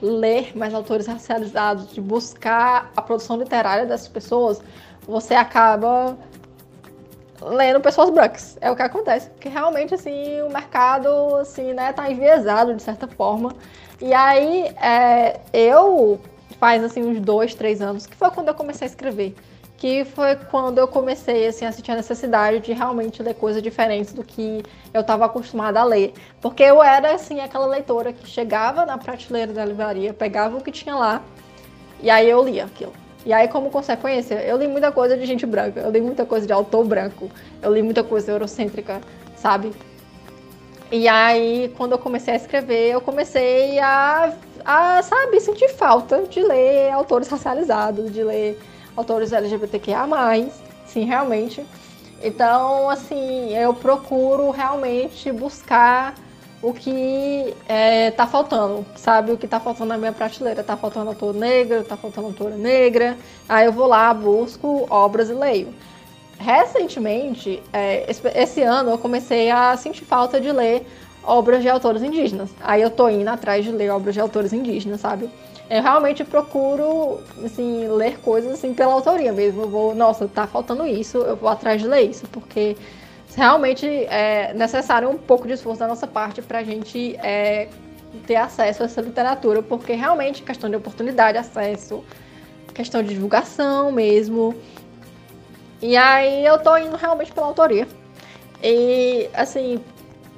ler 0.00 0.56
mais 0.56 0.74
autores 0.74 1.06
racializados, 1.06 1.92
de 1.92 2.00
buscar 2.00 2.90
a 2.96 3.02
produção 3.02 3.36
literária 3.36 3.86
dessas 3.86 4.08
pessoas, 4.08 4.60
você 5.06 5.34
acaba 5.34 6.16
lendo 7.40 7.80
pessoas 7.80 8.10
brancas. 8.10 8.56
É 8.60 8.70
o 8.70 8.76
que 8.76 8.82
acontece, 8.82 9.30
porque 9.30 9.48
realmente 9.48 9.94
assim 9.94 10.40
o 10.42 10.50
mercado 10.50 11.36
assim, 11.36 11.72
né, 11.72 11.92
tá 11.92 12.10
enviesado 12.10 12.74
de 12.74 12.82
certa 12.82 13.06
forma. 13.06 13.54
E 14.00 14.12
aí 14.12 14.74
é, 14.82 15.40
eu 15.52 16.20
faz 16.58 16.82
assim 16.82 17.02
uns 17.02 17.20
dois, 17.20 17.54
três 17.54 17.80
anos 17.80 18.06
que 18.06 18.16
foi 18.16 18.30
quando 18.30 18.48
eu 18.48 18.54
comecei 18.54 18.86
a 18.86 18.90
escrever 18.90 19.34
que 19.76 20.04
foi 20.04 20.36
quando 20.36 20.78
eu 20.78 20.88
comecei 20.88 21.46
assim, 21.46 21.66
a 21.66 21.72
sentir 21.72 21.92
a 21.92 21.96
necessidade 21.96 22.60
de 22.60 22.72
realmente 22.72 23.22
ler 23.22 23.34
coisas 23.34 23.62
diferentes 23.62 24.12
do 24.12 24.24
que 24.24 24.62
eu 24.92 25.02
estava 25.02 25.26
acostumada 25.26 25.80
a 25.80 25.84
ler. 25.84 26.14
Porque 26.40 26.62
eu 26.62 26.82
era 26.82 27.14
assim 27.14 27.40
aquela 27.40 27.66
leitora 27.66 28.12
que 28.12 28.26
chegava 28.26 28.86
na 28.86 28.96
prateleira 28.96 29.52
da 29.52 29.64
livraria, 29.64 30.14
pegava 30.14 30.56
o 30.56 30.62
que 30.62 30.72
tinha 30.72 30.96
lá 30.96 31.22
e 32.00 32.10
aí 32.10 32.28
eu 32.28 32.42
lia 32.42 32.64
aquilo. 32.64 32.92
E 33.24 33.32
aí, 33.32 33.48
como 33.48 33.70
consequência, 33.70 34.36
eu 34.42 34.56
li 34.56 34.68
muita 34.68 34.92
coisa 34.92 35.16
de 35.16 35.26
gente 35.26 35.44
branca, 35.44 35.80
eu 35.80 35.90
li 35.90 36.00
muita 36.00 36.24
coisa 36.24 36.46
de 36.46 36.52
autor 36.52 36.84
branco, 36.84 37.28
eu 37.60 37.74
li 37.74 37.82
muita 37.82 38.04
coisa 38.04 38.30
eurocêntrica, 38.30 39.00
sabe? 39.34 39.72
E 40.92 41.08
aí, 41.08 41.74
quando 41.76 41.92
eu 41.92 41.98
comecei 41.98 42.34
a 42.34 42.36
escrever, 42.36 42.92
eu 42.92 43.00
comecei 43.00 43.80
a, 43.80 44.32
a, 44.64 45.02
sabe, 45.02 45.40
sentir 45.40 45.68
falta 45.70 46.22
de 46.22 46.40
ler 46.40 46.92
autores 46.92 47.28
racializados, 47.28 48.12
de 48.12 48.22
ler 48.22 48.60
autores 48.96 49.32
LGBTQIA+, 49.32 50.06
sim, 50.86 51.04
realmente. 51.04 51.64
Então, 52.22 52.88
assim, 52.88 53.54
eu 53.54 53.74
procuro 53.74 54.50
realmente 54.50 55.30
buscar 55.30 56.14
o 56.62 56.72
que 56.72 57.54
é, 57.68 58.10
tá 58.10 58.26
faltando, 58.26 58.84
sabe? 58.96 59.32
O 59.32 59.36
que 59.36 59.46
tá 59.46 59.60
faltando 59.60 59.90
na 59.90 59.98
minha 59.98 60.12
prateleira. 60.12 60.64
Tá 60.64 60.76
faltando 60.76 61.10
autor 61.10 61.34
negro, 61.34 61.84
tá 61.84 61.96
faltando 61.96 62.28
autora 62.28 62.56
negra. 62.56 63.16
Aí 63.48 63.66
eu 63.66 63.72
vou 63.72 63.86
lá, 63.86 64.12
busco 64.12 64.86
obras 64.90 65.28
e 65.28 65.34
leio. 65.34 65.68
Recentemente, 66.38 67.62
é, 67.72 68.10
esse 68.34 68.62
ano, 68.62 68.90
eu 68.90 68.98
comecei 68.98 69.50
a 69.50 69.76
sentir 69.76 70.04
falta 70.04 70.40
de 70.40 70.50
ler 70.50 70.86
obras 71.22 71.62
de 71.62 71.68
autores 71.68 72.02
indígenas. 72.02 72.50
Aí 72.60 72.82
eu 72.82 72.90
tô 72.90 73.08
indo 73.08 73.28
atrás 73.28 73.64
de 73.64 73.70
ler 73.70 73.90
obras 73.90 74.14
de 74.14 74.20
autores 74.20 74.52
indígenas, 74.52 75.00
sabe? 75.00 75.28
Eu 75.68 75.82
realmente 75.82 76.24
procuro, 76.24 77.20
assim, 77.44 77.88
ler 77.88 78.18
coisas, 78.20 78.52
assim, 78.52 78.72
pela 78.72 78.92
autoria 78.92 79.32
mesmo. 79.32 79.62
Eu 79.62 79.68
vou, 79.68 79.94
nossa, 79.94 80.28
tá 80.28 80.46
faltando 80.46 80.86
isso, 80.86 81.18
eu 81.18 81.36
vou 81.36 81.48
atrás 81.48 81.80
de 81.82 81.88
ler 81.88 82.02
isso, 82.02 82.26
porque 82.28 82.76
realmente 83.34 83.86
é 83.86 84.54
necessário 84.54 85.08
um 85.10 85.18
pouco 85.18 85.46
de 85.46 85.54
esforço 85.54 85.80
da 85.80 85.88
nossa 85.88 86.06
parte 86.06 86.40
para 86.40 86.62
gente 86.62 87.16
é, 87.16 87.68
ter 88.26 88.36
acesso 88.36 88.82
a 88.82 88.86
essa 88.86 89.00
literatura, 89.00 89.60
porque 89.60 89.92
realmente 89.92 90.42
questão 90.42 90.70
de 90.70 90.76
oportunidade, 90.76 91.36
acesso, 91.36 92.04
questão 92.72 93.02
de 93.02 93.10
divulgação 93.10 93.90
mesmo. 93.90 94.54
E 95.82 95.96
aí 95.96 96.44
eu 96.44 96.58
tô 96.58 96.76
indo 96.76 96.96
realmente 96.96 97.32
pela 97.32 97.46
autoria. 97.48 97.86
E 98.62 99.28
assim, 99.34 99.80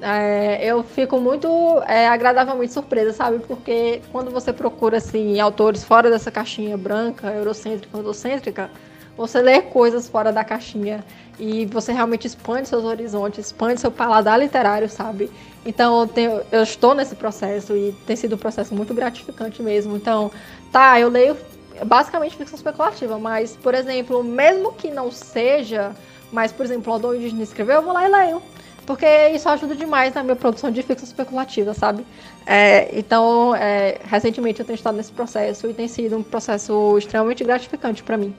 é, 0.01 0.65
eu 0.65 0.83
fico 0.83 1.19
muito 1.19 1.49
é, 1.87 2.07
agradavelmente 2.09 2.73
surpresa, 2.73 3.13
sabe? 3.13 3.41
Porque 3.41 4.01
quando 4.13 4.31
você 4.31 4.53
procura 4.53 4.99
assim 4.99 5.41
autores 5.41 5.83
fora 5.83 6.11
dessa 6.11 6.31
caixinha 6.31 6.77
branca, 6.77 7.29
eurocêntrica, 7.29 7.97
eurocêntrica, 7.97 8.71
você 9.17 9.41
lê 9.41 9.61
coisas 9.61 10.09
fora 10.09 10.33
da 10.33 10.45
caixinha 10.45 11.05
e 11.39 11.67
você 11.67 11.93
realmente 11.93 12.27
expande 12.27 12.69
seus 12.69 12.85
horizontes, 12.85 13.47
expande 13.47 13.81
seu 13.81 13.91
paladar 13.91 14.39
literário, 14.39 14.89
sabe? 14.89 15.31
Então 15.67 16.01
eu, 16.01 16.07
tenho, 16.07 16.41
eu 16.53 16.63
estou 16.63 16.95
nesse 16.95 17.17
processo 17.17 17.77
e 17.77 17.93
tem 18.07 18.15
sido 18.15 18.37
um 18.37 18.39
processo 18.39 18.75
muito 18.75 18.95
gratificante 18.95 19.61
mesmo. 19.61 19.97
Então, 19.97 20.31
tá, 20.71 21.01
eu 21.01 21.09
leio 21.09 21.37
basicamente 21.85 22.37
ficção 22.37 22.57
especulativa, 22.57 23.19
mas, 23.19 23.57
por 23.57 23.75
exemplo, 23.75 24.23
mesmo 24.23 24.73
que 24.73 24.91
não 24.91 25.11
seja, 25.11 25.93
mas, 26.33 26.53
por 26.53 26.65
exemplo, 26.65 26.91
o 26.91 26.95
autor 26.95 27.17
indígena 27.17 27.43
escreveu, 27.43 27.77
eu 27.77 27.83
vou 27.83 27.93
lá 27.93 28.09
e 28.09 28.11
leio. 28.11 28.43
Porque 28.89 29.07
isso 29.35 29.47
ajuda 29.51 29.77
demais 29.77 30.15
na 30.15 30.23
minha 30.23 30.35
produção 30.35 30.71
de 30.71 30.83
ficção 30.83 31.07
especulativa, 31.07 31.75
sabe? 31.75 32.07
É, 32.47 32.99
então, 32.99 33.55
é, 33.55 33.99
recentemente 34.03 34.61
eu 34.61 34.65
tenho 34.65 34.77
estado 34.77 34.97
nesse 34.97 35.13
processo 35.13 35.67
e 35.67 35.75
tem 35.75 35.87
sido 35.87 36.17
um 36.17 36.23
processo 36.23 36.97
extremamente 36.97 37.45
gratificante 37.45 38.03
para 38.03 38.17
mim. 38.17 38.35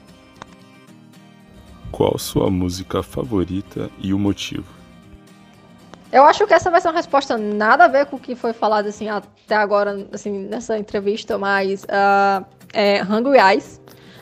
Qual 1.91 2.17
sua 2.17 2.49
música 2.49 3.03
favorita 3.03 3.91
e 3.99 4.11
o 4.11 4.17
motivo? 4.17 4.65
Eu 6.11 6.23
acho 6.23 6.47
que 6.47 6.53
essa 6.55 6.71
vai 6.71 6.81
ser 6.81 6.87
uma 6.87 6.95
resposta 6.95 7.37
nada 7.37 7.85
a 7.85 7.87
ver 7.87 8.07
com 8.07 8.15
o 8.15 8.19
que 8.19 8.33
foi 8.33 8.51
falado 8.51 8.87
assim 8.87 9.07
até 9.07 9.55
agora 9.55 10.07
assim 10.11 10.47
nessa 10.47 10.79
entrevista, 10.79 11.37
mas 11.37 11.83
uh, 11.83 12.43
é 12.73 13.03
Hungry 13.03 13.37
Eyes, 13.37 13.78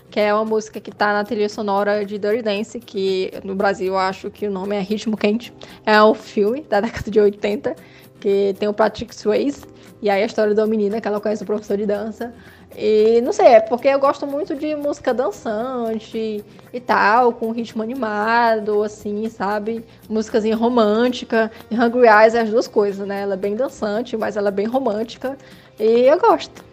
que 0.09 0.19
é 0.19 0.33
uma 0.33 0.45
música 0.45 0.79
que 0.79 0.89
está 0.89 1.13
na 1.13 1.23
trilha 1.23 1.49
sonora 1.49 2.05
de 2.05 2.17
Dirty 2.17 2.41
Dance, 2.41 2.79
que 2.79 3.31
no 3.43 3.55
Brasil 3.55 3.87
eu 3.93 3.97
acho 3.97 4.29
que 4.29 4.47
o 4.47 4.51
nome 4.51 4.75
é 4.75 4.79
Ritmo 4.79 5.17
Quente. 5.17 5.53
É 5.85 6.01
um 6.01 6.13
filme 6.13 6.61
da 6.61 6.79
década 6.81 7.11
de 7.11 7.19
80 7.19 7.75
que 8.19 8.55
tem 8.59 8.67
o 8.67 8.73
Patrick 8.73 9.15
Swayze 9.15 9.61
e 10.01 10.09
aí 10.09 10.21
a 10.21 10.25
história 10.25 10.53
da 10.53 10.65
menina 10.65 11.01
que 11.01 11.07
ela 11.07 11.19
conhece 11.19 11.43
o 11.43 11.45
professor 11.45 11.77
de 11.77 11.85
dança. 11.85 12.33
E 12.75 13.21
não 13.21 13.33
sei, 13.33 13.47
é 13.47 13.59
porque 13.59 13.87
eu 13.87 13.99
gosto 13.99 14.27
muito 14.27 14.55
de 14.55 14.75
música 14.75 15.13
dançante 15.13 16.43
e 16.71 16.79
tal, 16.79 17.33
com 17.33 17.51
ritmo 17.51 17.81
animado, 17.81 18.83
assim, 18.83 19.27
sabe? 19.29 19.83
Músicazinha 20.07 20.55
romântica. 20.55 21.51
E 21.71 21.75
Hungry 21.75 22.07
Eyes 22.07 22.35
é 22.35 22.41
as 22.41 22.49
duas 22.49 22.67
coisas, 22.67 23.07
né? 23.07 23.21
Ela 23.21 23.33
é 23.33 23.37
bem 23.37 23.55
dançante, 23.55 24.15
mas 24.15 24.37
ela 24.37 24.49
é 24.49 24.51
bem 24.51 24.67
romântica. 24.67 25.35
E 25.79 26.01
eu 26.01 26.19
gosto. 26.19 26.66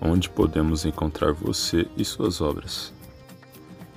Onde 0.00 0.28
podemos 0.30 0.84
encontrar 0.84 1.32
você 1.32 1.86
e 1.96 2.04
suas 2.04 2.40
obras? 2.40 2.92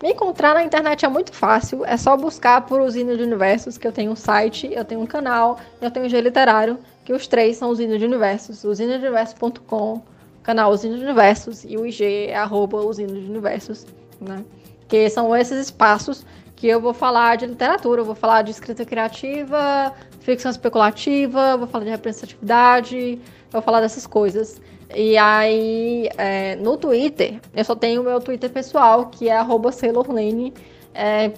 Me 0.01 0.11
encontrar 0.13 0.55
na 0.55 0.63
internet 0.63 1.05
é 1.05 1.07
muito 1.07 1.31
fácil, 1.31 1.85
é 1.85 1.95
só 1.95 2.17
buscar 2.17 2.61
por 2.61 2.81
Usina 2.81 3.15
de 3.15 3.21
Universos, 3.21 3.77
que 3.77 3.85
eu 3.85 3.91
tenho 3.91 4.11
um 4.11 4.15
site, 4.15 4.67
eu 4.73 4.83
tenho 4.83 4.99
um 4.99 5.05
canal, 5.05 5.59
eu 5.79 5.91
tenho 5.91 6.07
um 6.07 6.09
G 6.09 6.19
Literário, 6.19 6.79
que 7.05 7.13
os 7.13 7.27
três 7.27 7.57
são 7.57 7.69
Usina 7.69 7.99
de 7.99 8.05
Universos, 8.05 8.63
usinadeuniversos.com 8.63 10.01
canal 10.41 10.71
Usina 10.71 10.97
de 10.97 11.03
Universos 11.03 11.63
e 11.63 11.77
o 11.77 11.85
IG 11.85 12.29
é 12.29 12.35
arroba 12.35 12.77
Usina 12.77 13.13
de 13.13 13.29
Universos, 13.29 13.85
né? 14.19 14.43
Que 14.87 15.07
são 15.09 15.35
esses 15.35 15.67
espaços 15.67 16.25
que 16.55 16.67
eu 16.67 16.81
vou 16.81 16.93
falar 16.93 17.37
de 17.37 17.45
literatura, 17.45 18.01
eu 18.01 18.05
vou 18.05 18.15
falar 18.15 18.41
de 18.41 18.51
escrita 18.51 18.83
criativa, 18.85 19.93
ficção 20.19 20.51
especulativa, 20.51 21.57
vou 21.57 21.67
falar 21.67 21.85
de 21.85 21.91
representatividade, 21.91 23.19
vou 23.51 23.61
falar 23.61 23.81
dessas 23.81 24.05
coisas. 24.05 24.61
E 24.95 25.17
aí, 25.17 26.09
é, 26.17 26.55
no 26.57 26.77
Twitter, 26.77 27.39
eu 27.55 27.63
só 27.63 27.75
tenho 27.75 28.01
o 28.01 28.03
meu 28.03 28.19
Twitter 28.19 28.49
pessoal, 28.49 29.07
que 29.07 29.29
é 29.29 29.37
SailorLane, 29.71 30.53
é, 30.93 31.31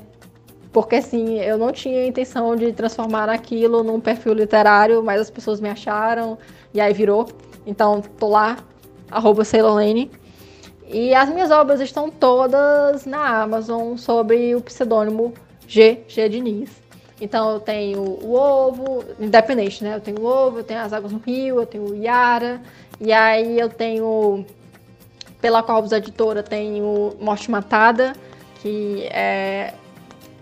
porque 0.71 0.95
assim, 0.95 1.39
eu 1.39 1.57
não 1.57 1.71
tinha 1.71 2.05
intenção 2.05 2.55
de 2.55 2.73
transformar 2.73 3.29
aquilo 3.29 3.83
num 3.83 3.99
perfil 3.99 4.33
literário, 4.33 5.03
mas 5.03 5.21
as 5.21 5.29
pessoas 5.29 5.61
me 5.61 5.69
acharam, 5.69 6.37
e 6.73 6.81
aí 6.81 6.93
virou. 6.93 7.27
Então, 7.65 8.01
tô 8.01 8.29
lá 8.29 8.57
Sailorlane. 9.45 10.11
E 10.87 11.13
as 11.13 11.29
minhas 11.29 11.51
obras 11.51 11.79
estão 11.79 12.09
todas 12.09 13.05
na 13.05 13.41
Amazon 13.41 13.97
sobre 13.97 14.55
o 14.55 14.61
pseudônimo 14.61 15.33
G, 15.67 16.03
G 16.07 16.27
Diniz. 16.27 16.69
Então 17.21 17.51
eu 17.51 17.59
tenho 17.59 18.01
o 18.01 18.35
ovo, 18.35 19.03
independente, 19.19 19.83
né? 19.83 19.95
Eu 19.95 20.01
tenho 20.01 20.19
o 20.19 20.25
ovo, 20.25 20.59
eu 20.59 20.63
tenho 20.63 20.81
as 20.81 20.91
águas 20.91 21.11
no 21.11 21.19
rio, 21.19 21.59
eu 21.61 21.65
tenho 21.65 21.85
o 21.85 21.95
Yara, 21.95 22.61
e 22.99 23.11
aí 23.11 23.59
eu 23.59 23.69
tenho, 23.69 24.45
pela 25.41 25.63
Corvus 25.63 25.91
Editora, 25.91 26.41
tenho 26.43 27.13
Morte 27.19 27.49
Matada, 27.49 28.13
que 28.61 29.07
é 29.11 29.73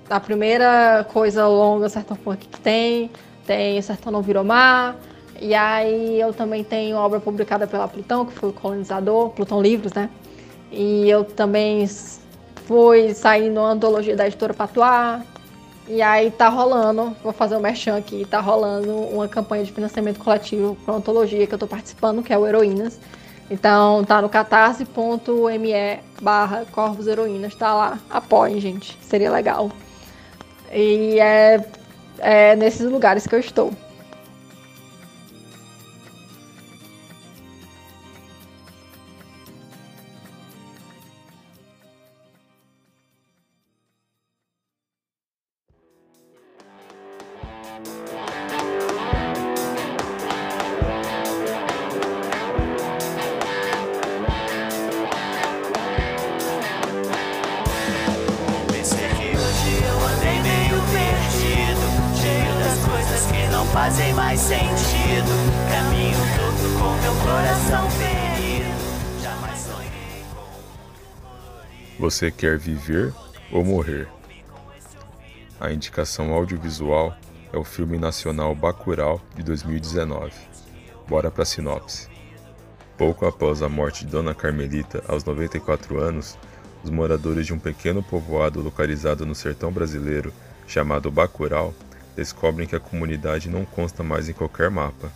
a 0.09 0.19
primeira 0.19 1.05
coisa 1.11 1.47
longa 1.47 1.89
Sertão 1.89 2.17
Funk 2.17 2.47
que 2.47 2.59
tem, 2.59 3.09
tem 3.45 3.81
Sertão 3.81 4.11
Não 4.11 4.21
Virou 4.21 4.43
Mar, 4.43 4.95
e 5.39 5.55
aí 5.55 6.19
eu 6.19 6.31
também 6.31 6.63
tenho 6.63 6.97
obra 6.97 7.19
publicada 7.19 7.65
pela 7.65 7.87
Plutão, 7.87 8.25
que 8.25 8.33
foi 8.33 8.49
o 8.49 8.53
colonizador, 8.53 9.29
Plutão 9.29 9.59
Livros, 9.59 9.91
né? 9.93 10.07
E 10.71 11.09
eu 11.09 11.25
também 11.25 11.87
fui 12.67 13.13
sair 13.13 13.49
numa 13.49 13.71
antologia 13.71 14.15
da 14.15 14.27
editora 14.27 14.53
Patuá. 14.53 15.21
E 15.87 16.01
aí 16.01 16.31
tá 16.31 16.47
rolando, 16.47 17.15
vou 17.23 17.33
fazer 17.33 17.55
o 17.55 17.57
um 17.57 17.61
merchan 17.61 17.97
aqui, 17.97 18.25
tá 18.25 18.39
rolando 18.39 18.93
uma 18.93 19.27
campanha 19.27 19.63
de 19.63 19.71
financiamento 19.71 20.19
coletivo 20.19 20.77
para 20.85 20.93
uma 20.93 20.97
antologia 20.99 21.45
que 21.45 21.53
eu 21.53 21.59
tô 21.59 21.67
participando, 21.67 22.23
que 22.23 22.31
é 22.31 22.37
o 22.37 22.47
Heroínas. 22.47 22.99
Então 23.49 24.03
tá 24.05 24.21
no 24.21 24.29
catarse.me 24.29 25.99
barra 26.21 26.65
Corvos 26.71 27.07
Heroínas, 27.07 27.53
tá 27.55 27.73
lá. 27.73 27.99
Apoiem, 28.09 28.61
gente. 28.61 28.97
Seria 29.01 29.29
legal. 29.29 29.69
E 30.71 31.19
é, 31.19 31.65
é 32.19 32.55
nesses 32.55 32.89
lugares 32.89 33.27
que 33.27 33.35
eu 33.35 33.39
estou. 33.39 33.73
Você 72.21 72.29
quer 72.29 72.55
viver 72.55 73.11
ou 73.51 73.65
morrer? 73.65 74.07
A 75.59 75.71
indicação 75.71 76.31
audiovisual 76.31 77.17
é 77.51 77.57
o 77.57 77.63
filme 77.63 77.97
nacional 77.97 78.53
Bacurau 78.53 79.19
de 79.35 79.41
2019. 79.41 80.31
Bora 81.07 81.31
pra 81.31 81.43
sinopse. 81.43 82.07
Pouco 82.95 83.25
após 83.25 83.63
a 83.63 83.69
morte 83.69 84.05
de 84.05 84.11
Dona 84.11 84.35
Carmelita, 84.35 85.03
aos 85.07 85.23
94 85.23 85.99
anos, 85.99 86.37
os 86.83 86.91
moradores 86.91 87.47
de 87.47 87.55
um 87.55 87.57
pequeno 87.57 88.03
povoado 88.03 88.61
localizado 88.61 89.25
no 89.25 89.33
sertão 89.33 89.71
brasileiro, 89.71 90.31
chamado 90.67 91.09
Bacurau, 91.09 91.73
descobrem 92.15 92.67
que 92.67 92.75
a 92.75 92.79
comunidade 92.79 93.49
não 93.49 93.65
consta 93.65 94.03
mais 94.03 94.29
em 94.29 94.33
qualquer 94.33 94.69
mapa. 94.69 95.11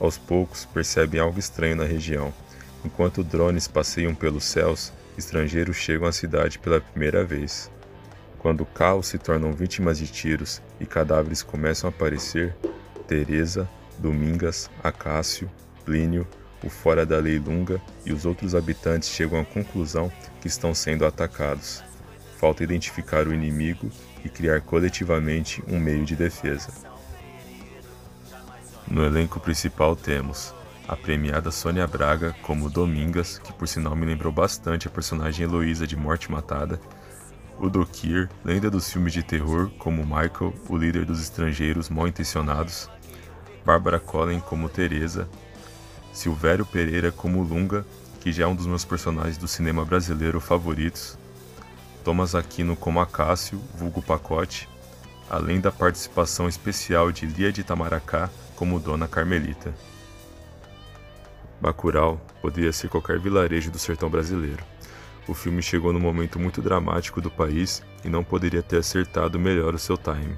Aos 0.00 0.18
poucos, 0.18 0.64
percebem 0.64 1.20
algo 1.20 1.38
estranho 1.38 1.76
na 1.76 1.84
região. 1.84 2.34
Enquanto 2.84 3.22
drones 3.22 3.68
passeiam 3.68 4.12
pelos 4.12 4.42
céus, 4.42 4.92
estrangeiros 5.16 5.76
chegam 5.76 6.06
à 6.06 6.12
cidade 6.12 6.58
pela 6.58 6.80
primeira 6.80 7.24
vez. 7.24 7.70
Quando 8.38 8.66
carros 8.66 9.06
se 9.06 9.18
tornam 9.18 9.52
vítimas 9.52 9.98
de 9.98 10.06
tiros 10.06 10.60
e 10.80 10.86
cadáveres 10.86 11.42
começam 11.42 11.88
a 11.88 11.92
aparecer, 11.92 12.54
Teresa, 13.06 13.68
Domingas, 13.98 14.70
Acácio, 14.82 15.50
Plínio, 15.84 16.26
o 16.64 16.68
fora 16.68 17.04
da 17.04 17.18
lei 17.18 17.38
Lunga 17.38 17.80
e 18.04 18.12
os 18.12 18.24
outros 18.24 18.54
habitantes 18.54 19.08
chegam 19.08 19.40
à 19.40 19.44
conclusão 19.44 20.10
que 20.40 20.48
estão 20.48 20.74
sendo 20.74 21.04
atacados. 21.04 21.82
Falta 22.38 22.64
identificar 22.64 23.26
o 23.26 23.34
inimigo 23.34 23.90
e 24.24 24.28
criar 24.28 24.60
coletivamente 24.60 25.62
um 25.68 25.78
meio 25.78 26.04
de 26.04 26.16
defesa. 26.16 26.72
No 28.88 29.04
elenco 29.04 29.40
principal 29.40 29.94
temos 29.94 30.54
a 30.92 30.96
premiada 30.96 31.50
Sônia 31.50 31.86
Braga 31.86 32.36
como 32.42 32.68
Domingas, 32.68 33.38
que 33.38 33.50
por 33.50 33.66
sinal 33.66 33.96
me 33.96 34.04
lembrou 34.04 34.30
bastante 34.30 34.86
a 34.86 34.90
personagem 34.90 35.46
Heloísa 35.46 35.86
de 35.86 35.96
Morte 35.96 36.30
Matada, 36.30 36.78
o 37.58 37.70
Dokir, 37.70 38.28
lenda 38.44 38.70
dos 38.70 38.92
filmes 38.92 39.14
de 39.14 39.22
terror, 39.22 39.70
como 39.78 40.04
Michael, 40.04 40.52
o 40.68 40.76
líder 40.76 41.06
dos 41.06 41.22
estrangeiros 41.22 41.88
mal 41.88 42.06
intencionados, 42.06 42.90
Bárbara 43.64 43.98
Collen 43.98 44.38
como 44.40 44.68
Teresa, 44.68 45.26
Silvério 46.12 46.66
Pereira 46.66 47.10
como 47.10 47.42
Lunga, 47.42 47.86
que 48.20 48.30
já 48.30 48.44
é 48.44 48.46
um 48.46 48.54
dos 48.54 48.66
meus 48.66 48.84
personagens 48.84 49.38
do 49.38 49.48
cinema 49.48 49.86
brasileiro 49.86 50.40
favoritos, 50.40 51.16
Thomas 52.04 52.34
Aquino 52.34 52.76
como 52.76 53.00
Acácio, 53.00 53.58
vulgo 53.74 54.02
Pacote, 54.02 54.68
além 55.30 55.58
da 55.58 55.72
participação 55.72 56.50
especial 56.50 57.10
de 57.10 57.24
Lia 57.24 57.50
de 57.50 57.62
Itamaracá 57.62 58.28
como 58.56 58.78
Dona 58.78 59.08
Carmelita. 59.08 59.74
Bacurau 61.62 62.20
poderia 62.40 62.72
ser 62.72 62.88
qualquer 62.88 63.20
vilarejo 63.20 63.70
do 63.70 63.78
sertão 63.78 64.10
brasileiro. 64.10 64.64
O 65.28 65.32
filme 65.32 65.62
chegou 65.62 65.92
num 65.92 66.00
momento 66.00 66.36
muito 66.36 66.60
dramático 66.60 67.20
do 67.20 67.30
país 67.30 67.84
e 68.04 68.08
não 68.08 68.24
poderia 68.24 68.64
ter 68.64 68.78
acertado 68.78 69.38
melhor 69.38 69.72
o 69.72 69.78
seu 69.78 69.96
time, 69.96 70.36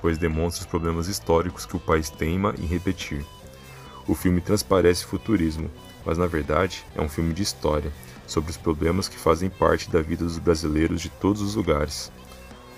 pois 0.00 0.18
demonstra 0.18 0.64
os 0.64 0.66
problemas 0.66 1.06
históricos 1.06 1.64
que 1.64 1.76
o 1.76 1.80
país 1.80 2.10
teima 2.10 2.52
em 2.58 2.66
repetir. 2.66 3.24
O 4.08 4.16
filme 4.16 4.40
transparece 4.40 5.04
futurismo, 5.04 5.70
mas 6.04 6.18
na 6.18 6.26
verdade 6.26 6.84
é 6.96 7.00
um 7.00 7.08
filme 7.08 7.32
de 7.32 7.44
história, 7.44 7.92
sobre 8.26 8.50
os 8.50 8.56
problemas 8.56 9.06
que 9.06 9.16
fazem 9.16 9.48
parte 9.48 9.88
da 9.88 10.02
vida 10.02 10.24
dos 10.24 10.38
brasileiros 10.38 11.00
de 11.00 11.08
todos 11.08 11.40
os 11.40 11.54
lugares. 11.54 12.10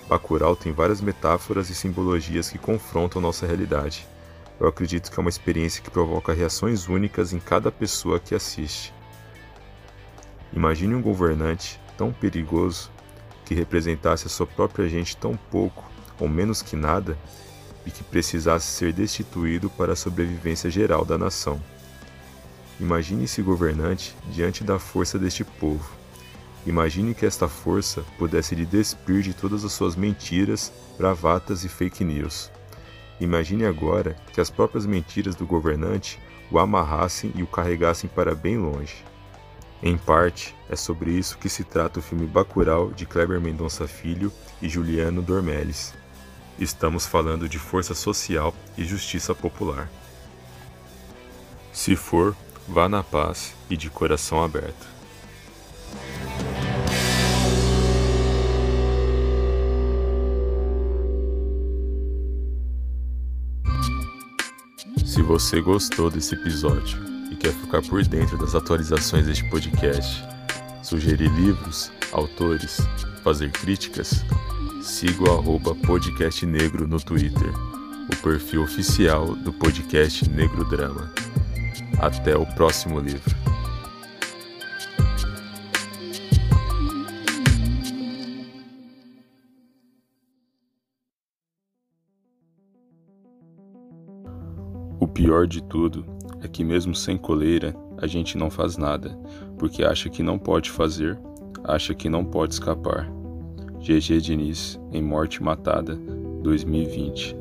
Bacurau 0.07 0.55
tem 0.55 0.71
várias 0.71 1.01
metáforas 1.01 1.67
e 1.71 1.73
simbologias 1.73 2.47
que 2.47 2.59
confrontam 2.59 3.19
nossa 3.19 3.47
realidade. 3.47 4.05
Eu 4.59 4.67
acredito 4.67 5.11
que 5.11 5.19
é 5.19 5.21
uma 5.21 5.29
experiência 5.29 5.81
que 5.83 5.91
provoca 5.91 6.33
reações 6.33 6.87
únicas 6.87 7.31
em 7.31 7.39
cada 7.39 7.71
pessoa 7.71 8.19
que 8.19 8.33
assiste. 8.33 8.93
Imagine 10.51 10.95
um 10.95 11.01
governante 11.01 11.79
tão 11.97 12.11
perigoso 12.11 12.89
que 13.45 13.53
representasse 13.53 14.25
a 14.27 14.29
sua 14.29 14.47
própria 14.47 14.89
gente 14.89 15.15
tão 15.15 15.37
pouco 15.51 15.83
ou 16.19 16.27
menos 16.27 16.61
que 16.61 16.75
nada 16.75 17.17
e 17.85 17.91
que 17.91 18.03
precisasse 18.03 18.67
ser 18.67 18.91
destituído 18.91 19.69
para 19.69 19.93
a 19.93 19.95
sobrevivência 19.95 20.69
geral 20.69 21.05
da 21.05 21.17
nação. 21.17 21.61
Imagine 22.79 23.25
esse 23.25 23.41
governante 23.41 24.15
diante 24.31 24.63
da 24.63 24.77
força 24.79 25.17
deste 25.17 25.43
povo. 25.43 25.89
Imagine 26.65 27.13
que 27.13 27.25
esta 27.25 27.47
força 27.47 28.03
pudesse 28.17 28.53
lhe 28.53 28.65
despir 28.65 29.21
de 29.21 29.33
todas 29.33 29.63
as 29.63 29.71
suas 29.71 29.95
mentiras, 29.95 30.71
bravatas 30.97 31.63
e 31.63 31.69
fake 31.69 32.03
news. 32.03 32.51
Imagine 33.19 33.65
agora 33.65 34.15
que 34.33 34.39
as 34.39 34.49
próprias 34.49 34.85
mentiras 34.85 35.35
do 35.35 35.45
governante 35.45 36.19
o 36.51 36.59
amarrassem 36.59 37.31
e 37.35 37.43
o 37.43 37.47
carregassem 37.47 38.09
para 38.09 38.35
bem 38.35 38.57
longe. 38.57 39.03
Em 39.81 39.97
parte, 39.97 40.55
é 40.69 40.75
sobre 40.75 41.11
isso 41.11 41.37
que 41.37 41.49
se 41.49 41.63
trata 41.63 41.99
o 41.99 42.01
filme 42.01 42.25
Bacurau 42.25 42.91
de 42.91 43.05
Kleber 43.05 43.39
Mendonça 43.39 43.87
Filho 43.87 44.31
e 44.61 44.67
Juliano 44.67 45.21
Dormelles. 45.21 45.93
Estamos 46.57 47.05
falando 47.05 47.47
de 47.47 47.59
força 47.59 47.93
social 47.93 48.53
e 48.77 48.83
justiça 48.83 49.35
popular. 49.35 49.89
Se 51.71 51.95
for, 51.95 52.35
vá 52.67 52.89
na 52.89 53.03
paz 53.03 53.53
e 53.69 53.77
de 53.77 53.89
coração 53.89 54.43
aberto. 54.43 54.96
Se 65.17 65.23
você 65.23 65.59
gostou 65.59 66.11
desse 66.11 66.35
episódio 66.35 66.99
e 67.31 67.35
quer 67.35 67.51
ficar 67.51 67.81
por 67.81 68.03
dentro 68.05 68.37
das 68.37 68.53
atualizações 68.53 69.25
deste 69.25 69.43
podcast, 69.49 70.23
sugerir 70.83 71.27
livros, 71.31 71.91
autores, 72.11 72.77
fazer 73.23 73.49
críticas, 73.49 74.23
siga 74.79 75.23
o 75.23 75.33
arroba 75.33 75.73
podcast 75.73 76.45
negro 76.45 76.87
no 76.87 76.99
Twitter, 76.99 77.51
o 78.13 78.15
perfil 78.21 78.61
oficial 78.61 79.35
do 79.37 79.51
podcast 79.51 80.29
Negro 80.29 80.63
Drama. 80.65 81.11
Até 81.99 82.37
o 82.37 82.45
próximo 82.53 82.99
livro. 82.99 83.46
Pior 95.17 95.47
de 95.47 95.63
tudo 95.63 96.05
é 96.43 96.47
que, 96.47 96.63
mesmo 96.63 96.93
sem 96.93 97.17
coleira, 97.17 97.75
a 97.97 98.05
gente 98.05 98.37
não 98.37 98.51
faz 98.51 98.77
nada, 98.77 99.17
porque 99.57 99.83
acha 99.83 100.09
que 100.09 100.21
não 100.21 100.37
pode 100.37 100.69
fazer, 100.69 101.17
acha 101.63 101.95
que 101.95 102.07
não 102.07 102.23
pode 102.23 102.53
escapar. 102.53 103.11
GG 103.79 104.21
Diniz, 104.21 104.79
em 104.91 105.01
Morte 105.01 105.41
Matada, 105.41 105.95
2020. 106.43 107.35